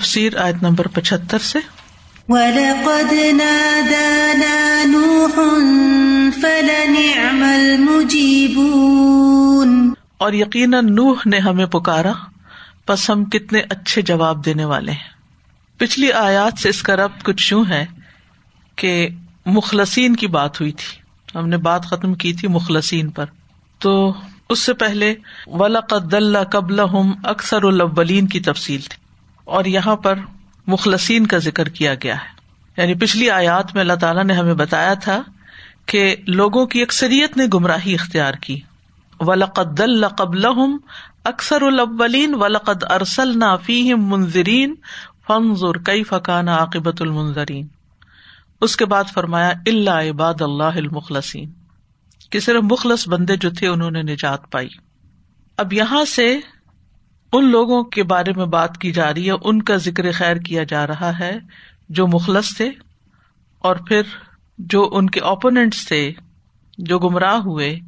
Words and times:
تفسیر 0.00 0.36
آیت 0.36 0.62
نمبر 0.62 0.88
پچہتر 0.88 1.38
سے۔ 1.38 1.58
وَلَقَدْ 2.28 3.32
نَادَانَا 3.32 4.84
نُوحٌ 4.84 5.60
فَلَنِعْمَ 6.40 7.46
الْمُجِيبُونَ۔ 7.46 9.92
اور 10.18 10.32
یقیناً 10.32 10.94
نوح 10.94 11.22
نے 11.26 11.38
ہمیں 11.38 11.66
پکارا 11.66 12.12
پس 12.86 13.10
ہم 13.10 13.24
کتنے 13.24 13.62
اچھے 13.70 14.02
جواب 14.02 14.44
دینے 14.44 14.64
والے 14.64 14.92
ہیں۔ 14.92 15.08
پچھلی 15.76 16.12
آیات 16.12 16.58
سے 16.58 16.68
اس 16.68 16.82
کا 16.82 16.96
ربط 16.96 17.22
کچھ 17.22 17.52
یوں 17.52 17.64
ہے 17.68 17.86
کہ 18.76 19.08
مخلصین 19.46 20.16
کی 20.16 20.26
بات 20.26 20.60
ہوئی 20.60 20.72
تھی۔ 20.72 21.38
ہم 21.38 21.48
نے 21.48 21.56
بات 21.56 21.84
ختم 21.84 22.14
کی 22.14 22.32
تھی 22.32 22.48
مخلصین 22.48 23.10
پر۔ 23.10 23.24
تو 23.78 24.14
اس 24.48 24.58
سے 24.58 24.74
پہلے 24.74 25.14
ولقد 25.46 26.14
اللہ 26.14 26.38
قبل 26.38 26.80
اکثر 27.24 27.62
الاولین 27.62 28.26
کی 28.26 28.40
تفصیل 28.40 28.80
تھی۔ 28.80 28.99
اور 29.50 29.64
یہاں 29.64 29.96
پر 29.96 30.18
مخلصین 30.66 31.26
کا 31.26 31.38
ذکر 31.38 31.68
کیا 31.68 31.94
گیا 31.94 32.14
ہے۔ 32.14 32.40
یعنی 32.76 32.94
پچھلی 32.94 33.30
آیات 33.30 33.74
میں 33.74 33.82
اللہ 33.82 33.92
تعالیٰ 33.92 34.24
نے 34.24 34.32
ہمیں 34.32 34.54
بتایا 34.54 34.94
تھا 34.94 35.22
کہ 35.86 36.16
لوگوں 36.26 36.66
کی 36.66 36.82
اکثریت 36.82 37.36
نے 37.36 37.46
گمراہی 37.54 37.94
اختیار 37.94 38.34
کی۔ 38.34 38.60
ولقد 39.20 39.80
قبل 40.18 40.46
اکثر 41.24 41.62
الاولین 41.62 42.34
ولقد 42.34 42.84
ارسل 42.90 43.42
فیم 43.66 44.04
منظرین 44.04 44.74
فنظر 45.26 45.78
کئی 45.78 46.04
فقان 46.04 46.48
عاقبت 46.48 47.02
المنظرین 47.02 47.66
اس 48.60 48.76
کے 48.76 48.86
بعد 48.86 49.04
فرمایا 49.14 49.48
اللہ 49.48 49.90
عباد 49.90 50.40
اللہ 50.40 50.64
المخلسین 50.64 51.52
کہ 52.30 52.40
صرف 52.40 52.62
مخلص 52.62 53.08
بندے 53.08 53.36
جو 53.36 53.50
تھے 53.50 53.68
انہوں 53.68 53.90
نے 53.90 54.02
نجات 54.02 54.50
پائی۔ 54.50 54.68
اب 55.56 55.72
یہاں 55.72 56.04
سے 56.04 56.38
ان 57.32 57.50
لوگوں 57.50 57.82
کے 57.82 58.02
بارے 58.02 58.32
میں 58.36 58.46
بات 58.46 58.78
کی 58.78 58.92
جا 58.92 59.14
رہی 59.14 59.30
ہے، 59.30 59.34
ان 59.44 59.62
کا 59.62 59.76
ذکر 59.76 60.12
خیر 60.12 60.36
کیا 60.36 60.62
جا 60.62 60.86
رہا 60.86 61.18
ہے 61.18 61.38
جو 61.88 62.06
مخلص 62.06 62.56
تھے 62.56 62.70
اور 63.58 63.76
پھر 63.76 64.02
جو 64.58 64.88
ان 64.92 65.10
کے 65.10 65.20
اوپوننٹس 65.20 65.88
تھے، 65.88 66.12
جو 66.78 66.98
گمراہ 66.98 67.34
ہوئے، 67.34 67.78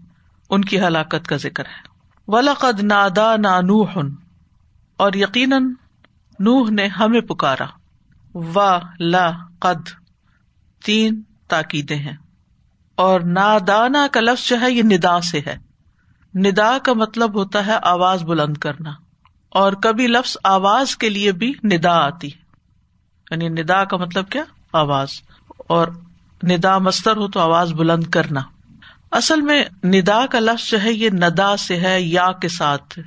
ان 0.50 0.64
کی 0.64 0.80
ہلاکت 0.80 1.26
کا 1.26 1.36
ذکر 1.36 1.64
ہے۔ 1.66 1.88
ولقد 2.28 2.80
نادا 2.82 3.36
نانوح 3.36 3.98
اور 4.96 5.12
یقیناً 5.12 5.72
نوح 6.38 6.70
نے 6.70 6.86
ہمیں 6.86 7.20
پکارا۔ 7.20 7.66
و 8.34 8.78
لا 8.98 9.30
قد 9.58 9.88
تین 10.84 11.22
تاکیدیں 11.48 11.96
ہیں۔ 11.96 12.16
اور 12.94 13.20
نادانا 13.20 14.06
کا 14.12 14.20
لفظ 14.20 14.48
جو 14.48 14.60
ہے، 14.60 14.70
یہ 14.70 14.82
ندا 14.82 15.20
سے 15.20 15.40
ہے۔ 15.46 15.56
ندا 16.38 16.78
کا 16.78 16.92
مطلب 16.92 17.34
ہوتا 17.34 17.66
ہے 17.66 17.72
آواز 17.82 18.22
بلند 18.22 18.56
کرنا۔ 18.56 18.92
اور 19.52 19.72
کبھی 19.72 20.06
لفظ 20.06 20.36
آواز 20.44 20.96
کے 20.96 21.08
لیے 21.08 21.32
بھی 21.32 21.52
ندا 21.64 22.06
آتی۔ 22.06 22.28
یعنی 23.30 23.48
ندا 23.48 23.84
کا 23.84 23.96
مطلب 23.96 24.28
کیا؟ 24.28 24.42
آواز۔ 24.72 25.08
اور 25.56 25.88
ندا 26.50 26.78
مستر 26.78 27.16
ہو 27.16 27.28
تو 27.28 27.40
آواز 27.40 27.72
بلند 27.72 28.06
کرنا۔ 28.06 28.40
اصل 29.10 29.40
میں 29.40 29.64
ندا 29.84 30.26
کا 30.26 30.38
لفظ 30.38 30.70
جو 30.70 30.82
ہے، 30.82 30.92
یہ 30.92 31.10
ندا 31.10 31.56
سے 31.56 31.80
ہے، 31.80 32.02
یا 32.02 32.32
کے 32.32 32.48
ساتھ 32.48 32.98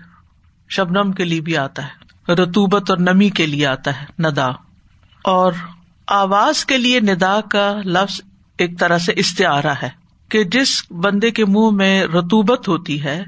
شبنم 0.69 1.11
کے 1.11 1.23
لیے 1.23 1.41
بھی 1.41 1.57
آتا 1.57 1.83
ہے۔ 1.83 2.05
رتوبت 2.33 2.89
اور 2.89 2.97
نمی 2.97 3.29
کے 3.29 3.45
لیے 3.45 3.65
آتا 3.65 4.01
ہے، 4.01 4.05
ندا۔ 4.19 4.47
اور 5.23 5.53
آواز 6.07 6.65
کے 6.65 6.77
لیے 6.77 6.99
ندا 6.99 7.41
کا 7.41 7.73
لفظ 7.85 8.21
ایک 8.57 8.79
طرح 8.79 8.97
سے 8.97 9.13
استعارہ 9.15 9.73
ہے 9.83 9.89
کہ 10.29 10.43
جس 10.43 10.91
بندے 10.91 11.31
کے 11.31 11.45
منہ 11.45 11.71
میں 11.71 12.03
رتوبت 12.03 12.67
ہوتی 12.67 13.03
ہے، 13.03 13.23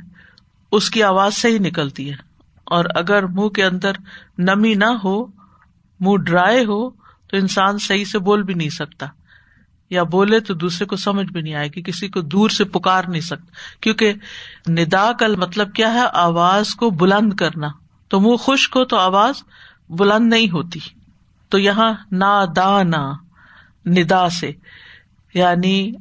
اس 0.72 0.90
کی 0.90 1.04
آواز 1.04 1.34
صحیح 1.34 1.60
نکلتی 1.60 2.12
ہے۔ 2.12 2.27
اور 2.68 2.86
اگر 2.96 3.24
منہ 3.24 3.48
کے 3.48 3.66
اندر 3.66 3.92
نمی 4.38 4.74
نہ 4.74 4.86
ہو، 4.86 5.26
منہ 6.00 6.24
ڈرائے 6.24 6.62
ہو، 6.62 6.90
تو 7.28 7.38
انسان 7.38 7.78
صحیح 7.78 8.06
سے 8.06 8.20
بول 8.20 8.44
بھی 8.44 8.54
نہیں 8.54 8.70
سکتا۔ 8.70 9.06
یا 9.90 10.04
بولے 10.04 10.40
تو 10.40 10.54
دوسرے 10.54 10.86
کو 10.86 10.96
سمجھ 10.96 11.32
بھی 11.32 11.42
نہیں 11.42 11.54
آئے 11.54 11.68
گی، 11.68 11.82
کسی 11.82 12.08
کو 12.08 12.22
دور 12.22 12.50
سے 12.50 12.64
پکار 12.64 13.04
نہیں 13.08 13.22
سکتا۔ 13.22 13.52
کیونکہ 13.82 14.14
ندا 14.70 15.12
کا 15.12 15.28
مطلب 15.38 15.74
کیا 15.74 15.94
ہے؟ 15.94 16.02
آواز 16.14 16.76
کو 16.76 16.90
بلند 16.90 17.34
کرنا۔ 17.34 17.68
تو 18.08 18.20
منہ 18.20 18.36
خشک 18.36 18.76
ہو 18.76 18.86
تو 18.86 18.98
آواز 18.98 19.36
بلند 19.90 20.30
نہیں 20.30 20.50
ہوتی۔ 20.50 20.80
تو 21.50 21.58
یہاں 21.58 21.94
نا 22.12 22.46
دا 22.56 22.84
نا، 22.84 23.14
ندا 23.86 24.30
سے۔ 24.30 24.52
یعنی 25.34 25.92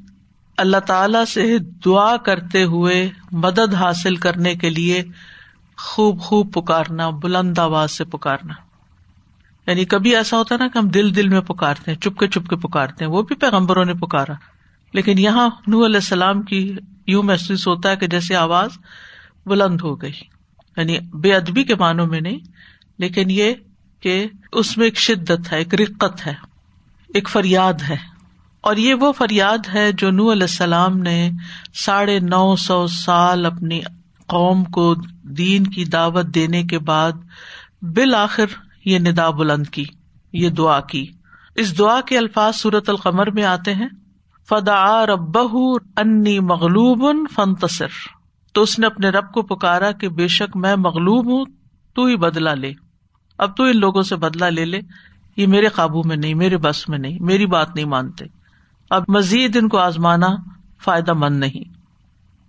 اللہ 0.56 0.76
تعالی 0.76 1.24
سے 1.26 1.58
دعا 1.58 2.16
کرتے 2.16 2.64
ہوئے 2.64 3.10
مدد 3.32 3.74
حاصل 3.74 4.16
کرنے 4.16 4.54
کے 4.54 4.70
لیے 4.70 5.04
خوب 5.78 6.20
خوب 6.20 6.54
پکارنا، 6.54 7.10
بلند 7.10 7.58
آواز 7.58 7.90
سے 7.90 8.04
پکارنا۔ 8.04 8.54
یعنی 9.66 9.84
کبھی 9.84 10.16
ایسا 10.16 10.38
ہوتا 10.38 10.54
ہے 10.54 10.60
نا 10.60 10.68
کہ 10.68 10.78
ہم 10.78 10.88
دل 10.88 11.16
دل 11.16 11.28
میں 11.28 11.40
پکارتے 11.40 11.90
ہیں 11.90 11.98
چپ 11.98 12.18
کے 12.18 12.28
چپ 12.28 12.48
کے 12.48 12.56
پکارتے 12.56 13.04
ہیں۔ 13.04 13.12
وہ 13.12 13.22
بھی 13.22 13.36
پیغمبروں 13.36 13.84
نے 13.84 13.94
پکارا۔ 13.94 14.32
لیکن 14.92 15.18
یہاں 15.18 15.50
نور 15.66 15.86
علیہ 15.86 15.96
السلام 15.96 16.42
کی 16.42 16.76
یوں 17.06 17.22
محسوس 17.22 17.68
ہوتا 17.68 17.90
ہے 17.90 17.96
کہ 17.96 18.06
جیسے 18.06 18.36
آواز 18.36 18.70
بلند 19.46 19.80
ہو 19.80 20.02
گئی۔ 20.02 20.12
یعنی 20.76 20.98
بے 21.14 21.34
ادبی 21.34 21.64
کے 21.64 21.74
معنوں 21.74 22.06
میں 22.06 22.20
نہیں، 22.20 22.38
لیکن 22.98 23.30
یہ 23.30 23.52
کہ 24.00 24.26
اس 24.52 24.78
میں 24.78 24.86
ایک 24.86 24.98
شدت 24.98 25.52
ہے، 25.52 25.58
ایک 25.58 25.74
رقت 25.74 26.26
ہے، 26.26 26.34
ایک 27.14 27.28
فریاد 27.28 27.74
ہے۔ 27.88 27.96
اور 28.60 28.76
یہ 28.76 28.94
وہ 28.94 29.12
فریاد 29.12 29.58
ہے 29.74 29.92
جو 29.92 30.10
نو 30.10 30.32
علیہ 30.32 30.42
السلام 30.42 30.98
نے 30.98 31.30
ساڑھے 31.74 32.18
نو 32.20 32.56
سو 32.56 32.86
سال 32.86 33.46
اپنی 33.46 33.80
قوم 34.26 34.64
کو 34.64 34.94
دین 35.22 35.64
کی 35.64 35.84
دعوت 35.84 36.26
دینے 36.26 36.62
کے 36.62 36.78
بعد 36.78 37.12
بالآخر 37.82 38.44
یہ 38.84 38.98
ندا 38.98 39.30
بلند 39.30 39.66
کی، 39.66 39.84
یہ 40.32 40.48
دعا 40.48 40.80
کی۔ 40.80 41.06
اس 41.54 41.78
دعا 41.78 42.00
کے 42.00 42.18
الفاظ 42.18 42.56
سورت 42.56 42.88
القمر 42.88 43.30
میں 43.30 43.44
آتے 43.44 43.74
ہیں۔ 43.74 43.88
فدا 44.48 45.06
رب 45.06 45.38
انی 45.96 46.40
مغلوب 46.40 47.28
فنتصر 47.34 47.86
تو 48.52 48.62
اس 48.62 48.78
نے 48.78 48.86
اپنے 48.86 49.08
رب 49.08 49.32
کو 49.32 49.42
پکارا 49.42 49.92
کہ 49.92 50.08
بے 50.08 50.28
شک 50.28 50.56
میں 50.56 50.76
مغلوب 50.76 51.26
ہوں، 51.26 51.44
تو 51.94 52.04
ہی 52.04 52.16
بدلا 52.16 52.54
لے۔ 52.54 52.72
اب 53.38 53.56
تو 53.56 53.64
ان 53.64 53.78
لوگوں 53.78 54.02
سے 54.02 54.16
بدلا 54.16 54.48
لے 54.48 54.64
لے۔ 54.64 54.80
یہ 55.36 55.46
میرے 55.46 55.68
قابو 55.68 56.02
میں 56.04 56.16
نہیں، 56.16 56.34
میرے 56.34 56.56
بس 56.56 56.88
میں 56.88 56.98
نہیں، 56.98 57.18
میری 57.20 57.46
بات 57.46 57.74
نہیں 57.74 57.84
مانتے۔ 57.84 58.24
اب 58.90 59.04
مزید 59.08 59.56
ان 59.56 59.68
کو 59.68 59.78
آزمانا 59.78 60.28
فائدہ 60.84 61.12
مند 61.12 61.40
نہیں۔ 61.40 61.75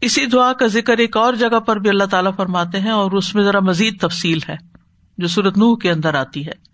اسی 0.01 0.25
دعا 0.25 0.53
کا 0.53 0.67
ذکر 0.67 0.97
ایک 0.97 1.17
اور 1.17 1.33
جگہ 1.33 1.59
پر 1.59 1.79
بھی 1.79 1.89
اللہ 1.89 2.03
تعالیٰ 2.03 2.31
فرماتے 2.35 2.79
ہیں 2.79 2.91
اور 2.91 3.11
اس 3.11 3.35
میں 3.35 3.43
ذرا 3.43 3.59
مزید 3.59 4.01
تفصیل 4.01 4.39
ہے 4.49 4.55
جو 5.17 5.27
سورت 5.27 5.57
نوح 5.57 5.77
کے 5.77 5.91
اندر 5.91 6.15
آتی 6.15 6.45
ہے۔ 6.45 6.67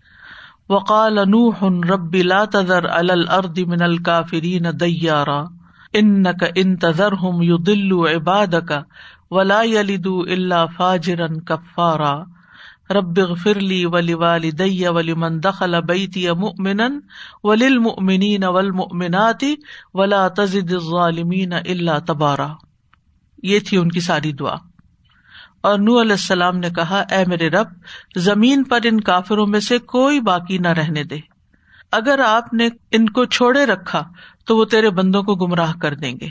وقال 0.68 1.14
نوح 1.14 1.64
رب 1.90 2.14
لا 2.14 2.44
تذر 2.44 2.88
على 2.88 3.12
الارض 3.12 3.58
من 3.58 3.82
الكافرين 3.82 4.66
ديارا 4.80 5.44
انك 5.94 6.44
ان 6.54 6.76
تذرهم 6.76 7.42
يضلوا 7.42 8.10
عبادك 8.10 8.72
ولا 9.30 9.62
يلدوا 9.62 10.22
الا 10.28 10.66
فاجرا 10.66 11.26
كفارا 11.48 12.14
رب 12.90 13.38
فرلی 13.42 13.84
ولی 13.86 14.14
والدی 14.14 14.88
ولی 14.88 15.14
من 15.14 15.40
دخل 15.44 15.80
بیتی 15.80 16.30
مؤمنا 16.30 16.88
وللمؤمنین 17.44 18.44
والمؤمنات 18.44 19.44
ولا 19.94 20.28
تزد 20.28 20.72
الظالمین 20.72 21.52
الا 21.52 21.98
تبارا۔ 21.98 22.48
یہ 23.44 23.58
تھی 23.58 23.76
ان 23.76 23.88
کی 23.88 24.00
ساری 24.00 24.32
دعا۔ 24.32 24.54
اور 25.60 25.78
نو 25.78 26.00
علیہ 26.00 26.12
السلام 26.12 26.56
نے 26.56 26.70
کہا، 26.70 27.04
اے 27.10 27.24
میرے 27.26 27.48
رب، 27.48 27.66
زمین 28.16 28.64
پر 28.64 28.78
ان 28.84 29.00
کافروں 29.00 29.46
میں 29.46 29.60
سے 29.60 29.78
کوئی 29.78 30.20
باقی 30.20 30.58
نہ 30.58 30.68
رہنے 30.68 31.04
دے۔ 31.04 31.16
اگر 31.92 32.18
آپ 32.18 32.54
نے 32.54 32.68
ان 32.90 33.08
کو 33.08 33.24
چھوڑے 33.24 33.66
رکھا، 33.66 34.08
تو 34.46 34.56
وہ 34.56 34.64
تیرے 34.64 34.90
بندوں 34.90 35.22
کو 35.22 35.34
گمراہ 35.34 35.72
کر 35.72 35.94
دیں 35.94 36.12
گے۔ 36.20 36.28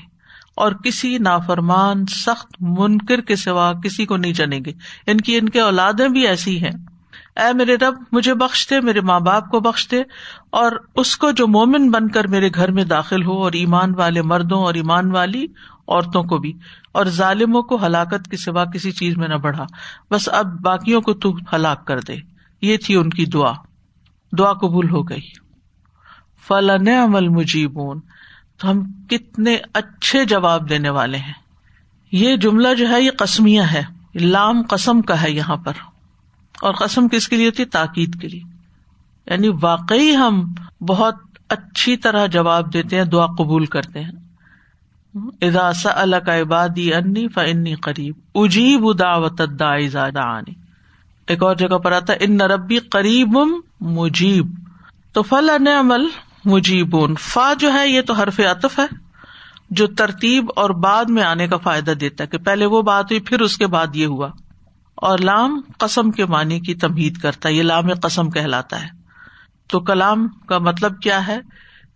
اور 0.56 0.72
کسی 0.72 1.18
نافرمان، 1.18 2.06
سخت 2.06 2.56
منکر 2.60 3.22
کے 3.22 3.36
سوا 3.36 3.74
کسی 3.84 4.06
کو 4.06 4.18
نہیں 4.18 4.34
جانیں 4.34 4.60
گے۔ 4.66 4.72
ان 5.08 5.18
کی، 5.18 5.38
ان 5.38 5.50
کے 5.50 5.62
اولادیں 5.62 6.08
بھی 6.08 6.28
ایسی 6.28 6.64
ہیں۔ 6.64 6.72
اے 7.36 7.54
میرے 7.54 7.76
رب، 7.76 7.94
مجھے 8.12 8.34
بخش 8.34 8.70
دے، 8.70 8.82
میرے 8.82 9.02
ماں 9.02 9.20
باپ 9.20 9.50
کو 9.50 9.60
بخش 9.60 9.88
دے۔ 9.92 10.04
اور 10.50 10.72
اس 10.96 11.18
کو 11.18 11.32
جو 11.32 11.48
مومن 11.48 11.92
بن 11.92 12.08
کر 12.08 12.28
میرے 12.28 12.50
گھر 12.56 12.72
میں 12.72 12.84
داخل 12.84 13.24
ہو، 13.24 13.44
اور 13.44 13.52
ایمان 13.52 13.94
والے 13.98 14.22
مردوں 14.22 14.64
اور 14.64 14.74
ایمان 14.74 15.12
والی 15.12 15.46
عورتوں 15.88 16.24
کو 16.24 16.38
بھی۔ 16.38 16.54
اور 16.94 17.06
ظالموں 17.06 17.62
کو 17.62 17.86
ہلاکت 17.86 18.28
کے 18.32 18.38
سوا 18.38 18.66
کسی 18.66 18.92
چیز 18.92 19.18
میں 19.18 19.28
نہ 19.28 19.36
بڑھا۔ 19.36 19.66
بس 20.12 20.30
اب 20.32 20.62
باقیوں 20.62 21.02
کو 21.02 21.14
تو 21.14 21.36
ہلاک 21.54 21.88
کر 21.88 22.00
دے۔ 22.00 22.16
یہ 22.62 22.78
تھی 22.78 22.96
ان 22.96 23.10
کی 23.10 23.26
دعا۔ 23.26 23.52
دعا 24.38 24.54
قبول 24.54 24.90
ہو 24.90 25.10
گئی۔ 25.10 25.22
فلاں 26.48 27.04
عمل 27.04 27.28
مجیبون 27.28 28.00
تو 28.58 28.72
ہم 28.72 28.92
کتنے 29.10 29.58
اچھے 29.74 30.26
جواب 30.26 30.70
دینے 30.70 30.90
والے 30.90 31.18
ہیں۔ 31.18 31.34
یہ 32.12 32.36
جملہ 32.36 32.74
جو 32.74 32.90
ہے، 32.90 33.02
یہ 33.02 33.12
قسمیاں 33.18 33.66
ہے 33.74 33.84
لام 34.16 34.62
قسم 34.70 35.02
کا 35.02 35.22
ہے 35.22 35.32
یہاں 35.32 35.56
پر۔ 35.56 35.74
اور 36.62 36.74
قسم 36.74 37.08
کس 37.08 37.28
کے 37.28 37.36
لیے 37.36 37.46
ہوتی؟ 37.46 37.66
تاکید 37.66 38.22
کے 38.22 38.28
لیے۔ 38.28 38.42
یعنی 39.26 39.50
واقعی 39.62 40.16
ہم 40.16 40.54
بہت 40.88 41.16
اچھی 41.50 41.98
طرح 41.98 42.26
جواب 42.26 42.74
دیتے 42.74 42.98
ہیں، 42.98 43.06
دعا 43.06 43.26
قبول 43.26 43.66
کرتے 43.66 44.04
ہیں۔ 44.04 44.12
اداسا 45.16 45.90
اللہ 45.96 46.16
کا 46.16 46.42
عبادی 46.42 46.94
انی 46.94 47.28
فنی 47.28 47.76
قریب. 47.76 48.16
اجیب 48.36 49.00
دعوت 49.00 49.42
ایک 51.28 51.44
اور 51.44 51.56
جگہ 51.56 51.78
پر 51.78 51.92
آتا 51.92 52.14
ان 52.20 52.42
ربی 52.42 52.78
قریب 52.78 53.38
مجیب. 53.82 54.48
تو 55.14 55.22
فل 55.22 55.50
عمل 55.50 56.08
مجیبون. 56.46 57.16
فا 57.16 57.54
جو 57.54 57.74
ہے، 57.74 57.88
یہ 57.88 58.02
تو 58.02 58.14
حرف 58.14 58.40
عطف 58.40 58.80
ہے، 58.80 58.86
جو 59.70 59.88
ترتیب 59.88 60.52
اور 60.56 60.70
بعد 60.70 61.06
میں 61.06 61.24
آنے 61.24 61.48
کا 61.48 61.58
فائدہ 61.58 61.92
دیتا 61.92 62.24
ہے 62.24 62.28
کہ 62.28 62.38
پہلے 62.38 62.66
وہ 62.66 62.82
بات 62.82 63.06
ہوئی، 63.06 63.20
پھر 63.20 63.42
اس 63.42 63.58
کے 63.58 63.68
بعد 63.68 63.96
یہ 63.96 64.06
ہوا. 64.06 64.30
اور 64.96 65.20
لام 65.20 65.62
قسم 65.78 66.12
کے 66.12 66.26
معنی 66.26 66.60
کی 66.60 66.76
تمہید 66.76 67.18
کرتا 67.18 67.50
ہے، 67.50 67.54
یہ 67.54 67.64
لام 67.64 67.94
قسم 68.02 68.30
کہلاتا 68.30 68.82
ہے. 68.82 68.88
تو 69.68 69.80
کلام 69.80 70.28
کا 70.28 70.58
مطلب 70.58 71.02
کیا 71.02 71.28
ہے؟ 71.28 71.40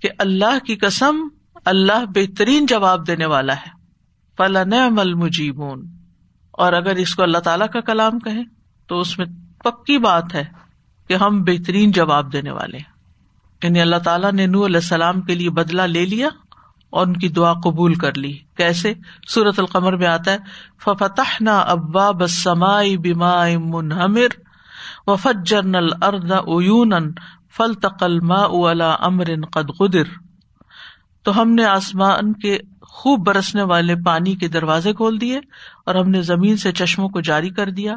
کہ 0.01 0.09
اللہ 0.19 0.65
کی 0.65 0.75
قسم 0.75 1.27
اللہ 1.67 2.05
بہترین 2.15 2.65
جواب 2.65 3.07
دینے 3.07 3.25
والا 3.25 3.53
ہے۔ 3.53 3.77
فلاں 4.37 4.87
عمل 4.87 5.13
مجیبون 5.13 5.87
اور 6.51 6.73
اگر 6.73 6.95
اس 6.95 7.15
کو 7.15 7.23
اللہ 7.23 7.37
تعالی 7.37 7.65
کا 7.73 7.79
کلام 7.79 8.19
کہیں 8.19 8.43
تو 8.87 8.99
اس 8.99 9.19
میں 9.19 9.25
پکی 9.63 9.97
بات 9.97 10.35
ہے 10.35 10.45
کہ 11.07 11.13
ہم 11.13 11.43
بہترین 11.43 11.91
جواب 11.91 12.33
دینے 12.33 12.51
والے 12.51 12.77
ہیں۔ 12.77 12.97
یعنی 13.63 13.81
اللہ 13.81 13.95
تعالیٰ 13.95 14.31
نے 14.31 14.45
نور 14.45 14.65
علیہ 14.65 14.77
السلام 14.77 15.21
کے 15.21 15.35
لیے 15.35 15.49
بدلا 15.49 15.85
لے 15.85 16.05
لیا 16.05 16.29
اور 16.89 17.07
ان 17.07 17.13
کی 17.13 17.29
دعا 17.29 17.53
قبول 17.53 17.95
کر 17.95 18.13
لی۔ 18.13 18.37
کیسے؟ 18.57 18.93
سورت 19.27 19.59
القمر 19.59 19.95
میں 19.95 20.07
آتا 20.07 20.31
ہے 20.31 20.37
ففتح 20.83 21.37
نہ 21.39 21.49
ابا 21.49 22.11
بسمائی 22.11 22.97
بیما 22.97 23.45
منہمر 23.65 24.39
وفجر 25.07 25.63
نل 25.63 25.87
ارد 26.01 26.31
اون 26.31 26.93
فل 27.57 27.73
تقل 27.73 28.19
ما 28.19 28.41
امر 28.99 29.27
قد 29.51 29.69
قدر۔ 29.79 30.26
تو 31.27 31.41
ہم 31.41 31.51
نے 31.51 31.65
آسمان 31.65 32.33
کے 32.33 32.57
خوب 32.81 33.25
برسنے 33.25 33.62
والے 33.62 33.95
پانی 34.06 34.35
کے 34.35 34.47
دروازے 34.47 34.94
کھول 34.94 35.21
دیے 35.21 35.38
اور 35.85 35.95
ہم 35.95 36.09
نے 36.09 36.21
زمین 36.21 36.57
سے 36.57 36.71
چشموں 36.71 37.09
کو 37.09 37.21
جاری 37.21 37.50
کر 37.50 37.69
دیا۔ 37.69 37.94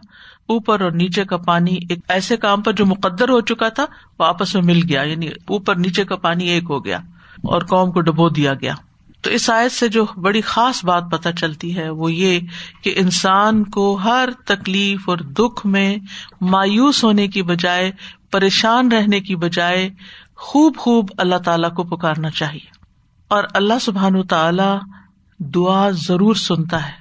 اوپر 0.47 0.81
اور 0.81 0.91
نیچے 0.91 1.25
کا 1.25 1.37
پانی 1.37 1.79
ایک 1.89 1.99
ایسے 2.09 2.37
کام 2.37 2.63
پر 2.63 2.73
جو 2.73 2.87
مقدر 2.87 3.29
ہو 3.29 3.41
چکا 3.41 3.69
تھا 3.69 3.87
وہ 4.19 4.25
آپس 4.25 4.55
میں 4.55 4.63
مل 4.63 4.81
گیا 4.89 5.03
یعنی 5.03 5.29
اوپر 5.29 5.77
نیچے 5.77 6.05
کا 6.05 6.17
پانی 6.17 6.49
ایک 6.49 6.63
ہو 6.71 6.85
گیا 6.85 6.97
اور 7.43 7.63
قوم 7.63 7.93
کو 7.93 8.01
ڈبو 8.01 8.29
دیا 8.29 8.55
گیا۔ 8.55 8.75
تو 9.21 9.31
اس 9.31 9.51
آیت 9.51 9.73
سے 9.73 9.89
جو 9.89 10.07
بڑی 10.17 10.41
خاص 10.41 10.85
بات 10.85 11.05
پتہ 11.11 11.29
چلتی 11.41 11.77
ہے، 11.77 11.91
وہ 11.91 12.13
یہ 12.13 12.41
کہ 12.83 12.93
انسان 12.97 13.65
کو 13.65 13.95
ہر 13.95 14.29
تکلیف 14.45 15.09
اور 15.09 15.19
دکھ 15.19 15.67
میں 15.67 15.97
مایوس 16.41 17.05
ہونے 17.05 17.29
کی 17.29 17.43
بجائے، 17.43 17.91
پریشان 18.31 18.93
رہنے 18.93 19.21
کی 19.21 19.37
بجائے 19.37 19.89
خوب 20.37 20.77
خوب 20.77 21.11
اللہ 21.19 21.37
تعالی 21.37 21.69
کو 21.77 21.83
پکارنا 21.83 22.31
چاہیے۔ 22.31 22.80
اور 23.31 23.45
اللہ 23.55 23.79
سبحان 23.81 24.23
تعالی 24.23 24.79
دعا 25.39 25.91
ضرور 25.91 26.35
سنتا 26.35 26.89
ہے۔ 26.89 26.93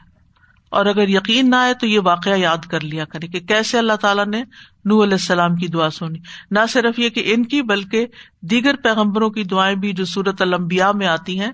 اور 0.69 0.85
اگر 0.85 1.07
یقین 1.07 1.49
نہ 1.49 1.55
آئے 1.55 1.73
تو 1.73 1.87
یہ 1.87 1.99
واقعہ 2.03 2.37
یاد 2.37 2.57
کر 2.57 2.79
لیا 2.79 3.05
کرے 3.05 3.27
کہ 3.27 3.39
کیسے 3.39 3.77
اللہ 3.77 3.93
تعالیٰ 3.93 4.25
نے 4.25 4.43
نو 4.85 5.03
علیہ 5.03 5.13
السلام 5.13 5.55
کی 5.55 5.67
دعا 5.67 5.89
سنی۔ 5.89 6.19
نہ 6.51 6.59
صرف 6.69 6.99
یہ 6.99 7.09
کہ 7.09 7.33
ان 7.33 7.45
کی 7.45 7.61
بلکہ 7.61 8.05
دیگر 8.41 8.75
پیغمبروں 8.75 9.29
کی 9.29 9.43
دعائیں 9.43 9.75
بھی 9.75 9.93
جو 9.93 10.05
سورت 10.05 10.41
المبیا 10.41 10.91
میں 10.91 11.07
آتی 11.07 11.39
ہیں، 11.39 11.51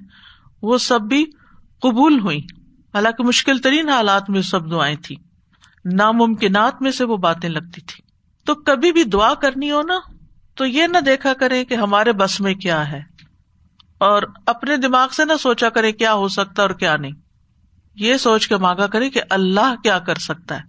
وہ 0.61 0.77
سب 0.77 1.01
بھی 1.01 1.25
قبول 1.81 2.19
ہوئی 2.19 2.39
حالانکہ 2.93 3.23
مشکل 3.23 3.57
ترین 3.57 3.89
حالات 3.89 4.29
میں 4.29 4.41
سب 4.41 4.71
دعائیں 4.71 4.95
تھی 4.95 5.15
ناممکنات 5.85 6.81
میں 6.81 6.91
سے 6.91 7.03
وہ 7.03 7.17
باتیں 7.17 7.49
لگتی 7.49 7.81
تھی 7.81 8.03
تو 8.45 8.55
کبھی 8.55 8.91
بھی 8.91 9.03
دعا 9.03 9.33
کرنی 9.33 9.71
ہو 9.71 9.81
نا، 9.81 9.99
تو 10.55 10.65
یہ 10.65 10.87
نہ 10.87 10.97
دیکھا 10.97 11.33
کرے 11.33 11.65
کہ 11.65 11.73
ہمارے 11.73 12.11
بس 12.11 12.41
میں 12.41 12.53
کیا 12.53 12.91
ہے۔ 12.91 13.14
اور 13.97 14.23
اپنے 14.45 14.77
دماغ 14.77 15.09
سے 15.09 15.25
نہ 15.25 15.33
سوچا 15.39 15.69
کرے 15.69 15.91
کیا 15.91 16.13
ہو 16.13 16.27
سکتا 16.27 16.61
اور 16.61 16.69
کیا 16.69 16.95
نہیں۔ 16.95 17.11
یہ 17.95 18.17
سوچ 18.17 18.47
کے 18.47 18.57
مانگا 18.57 18.87
کرے 18.87 19.09
کہ 19.09 19.21
اللہ 19.29 19.75
کیا 19.83 19.99
کر 19.99 20.15
سکتا 20.15 20.57
ہے۔ 20.57 20.61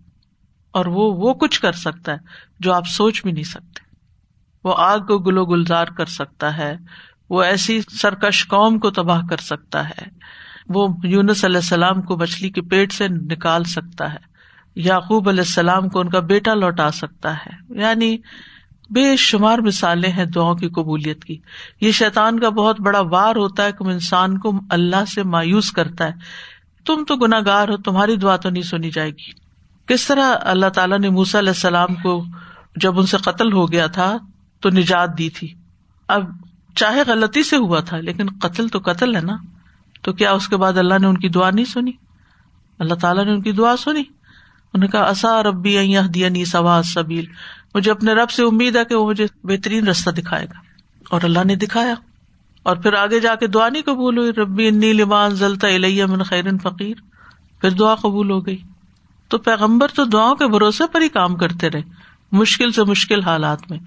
اور 0.71 0.87
وہ 0.87 1.13
وہ 1.13 1.35
کچھ 1.35 1.61
کر 1.61 1.73
سکتا 1.73 2.13
ہے 2.13 2.17
جو 2.61 2.75
آپ 2.75 2.87
سوچ 2.87 3.23
بھی 3.23 3.33
نہیں 3.33 3.45
سکتے۔ 3.45 3.97
وہ 4.65 4.75
آگ 4.79 4.99
کو 4.99 5.19
گلو 5.19 5.45
گلزار 5.45 5.87
کر 5.87 6.07
سکتا 6.07 6.59
ہے۔ 6.59 6.77
وہ 7.31 7.43
ایسی 7.43 7.81
سرکش 7.91 8.49
قوم 8.49 8.79
کو 8.79 8.91
تباہ 8.91 9.23
کر 9.31 9.37
سکتا 9.37 9.89
ہے۔ 9.89 10.03
وہ 10.69 10.89
یونس 11.05 11.45
علیہ 11.45 11.57
السلام 11.57 12.03
کو 12.03 12.17
مچھلی 12.17 12.51
کے 12.51 12.63
پیٹ 12.63 12.93
سے 12.93 13.09
نکال 13.09 13.65
سکتا 13.65 14.13
ہے۔ 14.13 14.19
یعقوب 14.75 15.29
علیہ 15.29 15.41
السلام 15.41 15.89
کو 15.89 16.01
ان 16.01 16.11
کا 16.11 16.21
بیٹا 16.21 16.55
لوٹا 16.55 16.91
سکتا 16.91 17.35
ہے۔ 17.35 17.81
یعنی 17.81 18.19
بے 18.91 19.17
شمار 19.17 19.59
مثالیں 19.59 20.11
ہیں 20.11 20.25
دعاؤں 20.25 20.55
کی 20.55 20.69
قبولیت 20.69 21.25
کی۔ 21.25 21.39
یہ 21.81 21.93
شیطان 21.93 22.41
کا 22.41 22.49
بہت 22.49 22.81
بڑا 22.81 23.01
وار 23.01 23.37
ہوتا 23.37 23.65
ہے 23.65 23.73
کہ 23.73 23.85
انسان 23.85 24.39
کو 24.39 24.61
اللہ 24.71 25.05
سے 25.15 25.23
مایوس 25.23 25.73
کرتا 25.73 26.05
ہے۔ 26.05 26.13
تم 26.87 27.05
تو 27.09 27.17
گناگار 27.17 27.69
ہو، 27.69 27.77
تمہاری 27.77 28.17
دعا 28.17 28.37
تو 28.37 28.51
نہیں 28.51 28.63
سنی 28.63 28.91
جائے 28.91 29.11
گی۔ 29.11 29.33
کس 29.87 30.07
طرح 30.07 30.35
اللہ 30.41 30.67
تعالیٰ 30.67 30.99
نے 30.99 31.11
موسا 31.11 31.39
علیہ 31.39 31.51
السلام 31.51 31.95
کو 31.95 32.25
جب 32.77 32.99
ان 32.99 33.07
سے 33.07 33.17
قتل 33.17 33.53
ہو 33.53 33.73
گیا 33.73 33.87
تھا 33.87 34.17
تو 34.61 34.69
نجات 34.69 35.19
دی 35.19 35.31
تھی۔ 35.31 35.55
اب 36.09 36.25
چاہے 36.75 37.03
غلطی 37.07 37.43
سے 37.43 37.57
ہوا 37.57 37.81
تھا، 37.81 38.01
لیکن 38.01 38.27
قتل 38.41 38.69
تو 38.69 38.79
قتل 38.79 39.17
ہے 39.17 39.21
نا۔ 39.21 39.37
تو 40.03 40.13
کیا 40.13 40.33
اس 40.33 40.49
کے 40.49 40.57
بعد 40.57 40.79
اللہ 40.79 40.95
نے 41.01 41.07
ان 41.07 41.19
کی 41.19 41.29
دعا 41.29 41.51
نہیں 41.51 41.65
سنی؟ 41.65 41.93
اللہ 42.79 42.95
تعالیٰ 42.95 43.25
نے 43.25 43.33
ان 43.33 43.43
کی 43.43 43.53
دعا 43.53 43.77
سنی۔ 43.77 44.01
انہوں 44.01 44.81
نے 44.81 44.87
کہا 44.87 45.03
اصا 45.03 45.43
ربی 45.43 45.97
دیا 46.15 46.29
سوا 46.47 46.81
سبیل 46.85 47.25
مجھے 47.77 47.91
اپنے 47.91 48.13
رب 48.13 48.31
سے 48.31 48.43
امید 48.43 48.77
ہے 48.77 48.85
کہ 48.85 48.95
وہ 48.95 49.09
مجھے 49.09 49.27
بہترین 49.45 49.89
رستہ 49.89 50.11
دکھائے 50.11 50.45
گا۔ 50.45 50.59
اور 51.11 51.21
اللہ 51.23 51.45
نے 51.45 51.55
دکھایا۔ 51.55 51.95
اور 52.63 52.77
پھر 52.77 52.93
آگے 52.93 53.21
جا 53.21 53.35
کے 53.35 53.47
دعا 53.47 53.69
نہیں 53.69 53.83
قبول 53.83 54.19
ہوئی، 54.19 54.33
ربی 54.33 54.69
انی 54.69 54.93
لمان 54.93 55.31
زلتا 55.31 56.07
من 56.07 56.23
خیرن 56.23 56.59
فقیر۔ 56.59 56.95
پھر 57.61 57.71
دعا 57.71 57.95
قبول 57.95 58.31
ہو 58.31 58.47
گئی۔ 58.47 58.63
تو 59.29 59.39
پیغمبر 59.39 59.89
تو 59.89 60.05
دعاؤں 60.05 60.37
کے 60.37 60.47
بھروسے 60.47 60.85
پر 60.93 61.01
ہی 61.01 61.09
کام 61.09 61.37
کرتے 61.37 61.71
رہے، 61.71 61.83
مشکل 62.33 62.73
سے 62.73 62.85
مشکل 62.85 63.23
حالات 63.23 63.71
میں۔ 63.71 63.79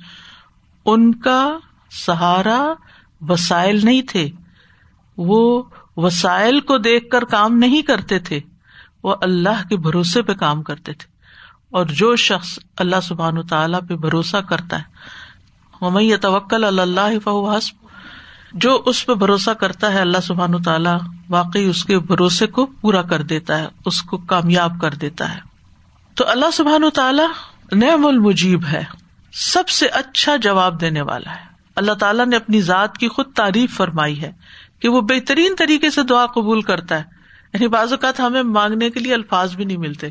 ان 0.85 1.15
کا 1.15 1.57
سہارا 1.91 2.73
وسائل 3.21 3.79
نہیں 3.83 4.01
تھے۔ 4.01 4.29
وہ 5.17 5.63
وسائل 5.97 6.59
کو 6.59 6.77
دیکھ 6.77 7.09
کر 7.09 7.23
کام 7.23 7.57
نہیں 7.57 7.81
کرتے 7.81 8.19
تھے، 8.19 8.39
وہ 9.03 9.15
اللہ 9.21 9.67
کے 9.69 9.77
بھروسے 9.77 10.21
پہ 10.21 10.33
کام 10.33 10.63
کرتے 10.63 10.93
تھے۔ 10.93 11.18
اور 11.71 11.85
جو 11.85 12.15
شخص 12.15 12.59
اللہ 12.77 12.95
سبحان 13.03 13.47
تعالیٰ 13.47 13.79
پہ 13.89 13.95
بھروسہ 13.95 14.37
کرتا 14.37 14.77
ہے 14.77 14.83
وہ 15.81 16.01
توکل 16.21 16.79
اللہ 16.79 17.19
فہو 17.23 17.57
حسب، 17.57 17.87
جو 18.53 18.83
اس 18.85 19.05
پہ 19.05 19.13
بھروسہ 19.13 19.51
کرتا 19.51 19.93
ہے، 19.93 19.99
اللہ 19.99 20.17
سبحان 20.23 20.61
تعالیٰ 20.61 20.97
واقعی 21.29 21.65
اس 21.65 21.85
کے 21.85 21.99
بھروسے 21.99 22.47
کو 22.47 22.65
پورا 22.65 23.01
کر 23.01 23.21
دیتا 23.21 23.57
ہے، 23.57 23.67
اس 23.85 24.01
کو 24.01 24.17
کامیاب 24.17 24.73
کر 24.81 24.91
دیتا 24.93 25.35
ہے۔ 25.35 25.39
تو 26.15 26.29
اللہ 26.29 26.51
سبحان 26.53 26.89
تعالیٰ 26.93 27.27
نعم 27.71 28.05
المجیب 28.05 28.65
ہے، 28.65 28.83
سب 29.33 29.69
سے 29.69 29.87
اچھا 29.87 30.35
جواب 30.35 30.81
دینے 30.81 31.01
والا 31.01 31.31
ہے۔ 31.31 31.49
اللہ 31.75 31.91
تعالیٰ 31.91 32.25
نے 32.25 32.35
اپنی 32.35 32.61
ذات 32.61 32.97
کی 32.97 33.07
خود 33.07 33.33
تعریف 33.33 33.77
فرمائی 33.77 34.21
ہے 34.21 34.31
کہ 34.79 34.89
وہ 34.89 35.01
بہترین 35.01 35.55
طریقے 35.57 35.89
سے 35.89 36.03
دعا 36.03 36.25
قبول 36.25 36.61
کرتا 36.61 36.95
ہے۔ 36.95 37.03
یعنی 37.53 37.67
بعض 37.67 37.91
اوقات 37.91 38.19
ہمیں 38.19 38.43
مانگنے 38.43 38.89
کے 38.89 38.99
لیے 38.99 39.13
الفاظ 39.13 39.55
بھی 39.55 39.65
نہیں 39.65 39.77
ملتے۔ 39.77 40.09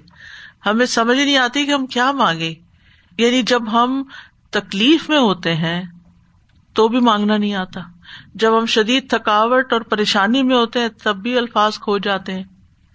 ہمیں 0.67 0.87
سمجھ 0.87 1.19
نہیں 1.19 1.37
آتی 1.37 1.67
کہ 1.67 1.71
ہم 1.71 1.87
کیا 1.87 2.13
مانگے 2.13 2.55
یعنی 3.19 3.43
جب 3.43 3.73
ہم 3.73 4.03
تکلیف 4.51 5.11
میں 5.11 5.19
ہوتے 5.19 5.55
ہیں 5.55 5.83
تو 6.73 6.89
بھی 6.89 7.01
مانگنا 7.01 7.37
نہیں 7.37 7.55
آتا۔ 7.55 7.81
جب 8.35 8.59
ہم 8.59 8.67
شدید 8.67 9.11
تھکاوٹ 9.11 9.73
اور 9.73 9.81
پریشانی 9.81 10.43
میں 10.43 10.57
ہوتے 10.57 10.81
ہیں 10.81 10.89
تب 11.03 11.17
بھی 11.17 11.39
الفاظ 11.39 11.79
کھو 11.79 11.99
جاتے 11.99 12.35
ہیں۔ 12.35 12.45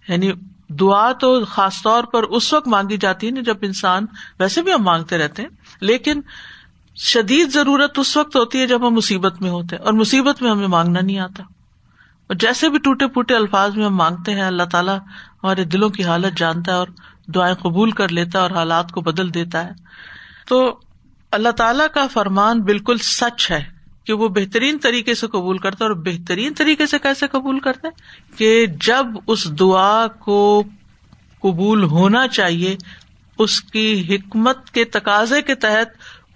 یعنی 0.07 0.31
دعا 0.69 1.11
تو 1.11 1.45
خاص 1.45 1.81
طور 1.83 2.03
پر 2.03 2.23
اس 2.23 2.53
وقت 2.53 2.67
مانگی 2.67 2.97
جاتی 2.97 3.27
ہے 3.27 3.41
جب 3.41 3.57
انسان 3.61 4.05
ویسے 4.39 4.61
بھی 4.61 4.73
ہم 4.73 4.83
مانگتے 4.83 5.17
رہتے 5.17 5.41
ہیں، 5.41 5.49
لیکن 5.81 6.21
شدید 6.95 7.53
ضرورت 7.53 7.99
اس 7.99 8.17
وقت 8.17 8.35
ہوتی 8.35 8.59
ہے 8.59 8.67
جب 8.67 8.87
ہم 8.87 8.93
مصیبت 8.93 9.41
میں 9.41 9.49
ہوتے 9.49 9.75
ہیں 9.75 9.83
اور 9.83 9.93
مصیبت 9.93 10.41
میں 10.41 10.51
ہمیں 10.51 10.67
مانگنا 10.67 10.99
نہیں 11.01 11.19
آتا۔ 11.19 11.43
اور 12.27 12.35
جیسے 12.35 12.69
بھی 12.69 12.79
ٹوٹے 12.79 13.07
پوٹے 13.07 13.35
الفاظ 13.35 13.75
میں 13.75 13.85
ہم 13.85 13.95
مانگتے 13.95 14.31
ہیں، 14.31 14.43
اللہ 14.43 14.63
تعالیٰ 14.63 14.97
ہمارے 15.43 15.63
دلوں 15.63 15.89
کی 15.89 16.03
حالت 16.03 16.37
جانتا 16.37 16.71
ہے 16.71 16.77
اور 16.77 16.87
دعائیں 17.27 17.55
قبول 17.55 17.91
کر 17.91 18.09
لیتا 18.09 18.37
ہے 18.37 18.43
اور 18.43 18.51
حالات 18.51 18.91
کو 18.91 19.01
بدل 19.01 19.33
دیتا 19.33 19.65
ہے۔ 19.65 19.71
تو 20.47 20.79
اللہ 21.31 21.49
تعالیٰ 21.49 21.87
کا 21.93 22.07
فرمان 22.07 22.61
بالکل 22.61 22.97
سچ 22.97 23.51
ہے 23.51 23.63
کہ 24.03 24.13
وہ 24.13 24.27
بہترین 24.27 24.77
طریقے 24.77 25.15
سے 25.15 25.27
قبول 25.27 25.57
کرتا 25.57 25.85
ہے 25.85 25.89
اور 25.89 25.97
بہترین 25.97 26.53
طریقے 26.53 26.85
سے 26.85 26.99
کیسے 26.99 27.27
قبول 27.27 27.59
کرتے 27.59 27.87
کہ 28.37 28.65
جب 28.81 29.05
اس 29.27 29.59
دعا 29.59 30.07
کو 30.07 30.63
قبول 31.39 31.83
ہونا 31.83 32.27
چاہیے، 32.27 32.75
اس 33.39 33.61
کی 33.61 34.15
حکمت 34.15 34.69
کے 34.69 34.83
تقاضے 34.83 35.41
کے 35.41 35.55
تحت 35.55 35.87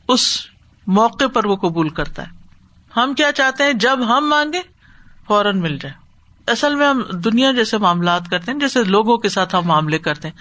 اس 0.07 0.47
موقع 0.87 1.27
پر 1.33 1.45
وہ 1.45 1.55
قبول 1.55 1.89
کرتا 1.89 2.23
ہے۔ 2.23 2.37
ہم 2.99 3.13
کیا 3.13 3.31
چاہتے 3.31 3.63
ہیں؟ 3.63 3.73
جب 3.73 4.17
ہم 4.17 4.29
مانگے 4.29 4.61
فوراً 5.27 5.59
مل 5.59 5.77
جائے۔ 5.77 5.93
اصل 6.51 6.75
میں 6.75 6.87
ہم 6.87 7.01
دنیا 7.11 7.51
جیسے 7.51 7.77
معاملات 7.77 8.29
کرتے 8.29 8.51
ہیں، 8.51 8.59
جیسے 8.59 8.83
لوگوں 8.83 9.17
کے 9.17 9.29
ساتھ 9.29 9.55
ہم 9.55 9.61
معاملے 9.65 9.99
کرتے 9.99 10.27
ہیں۔ 10.27 10.35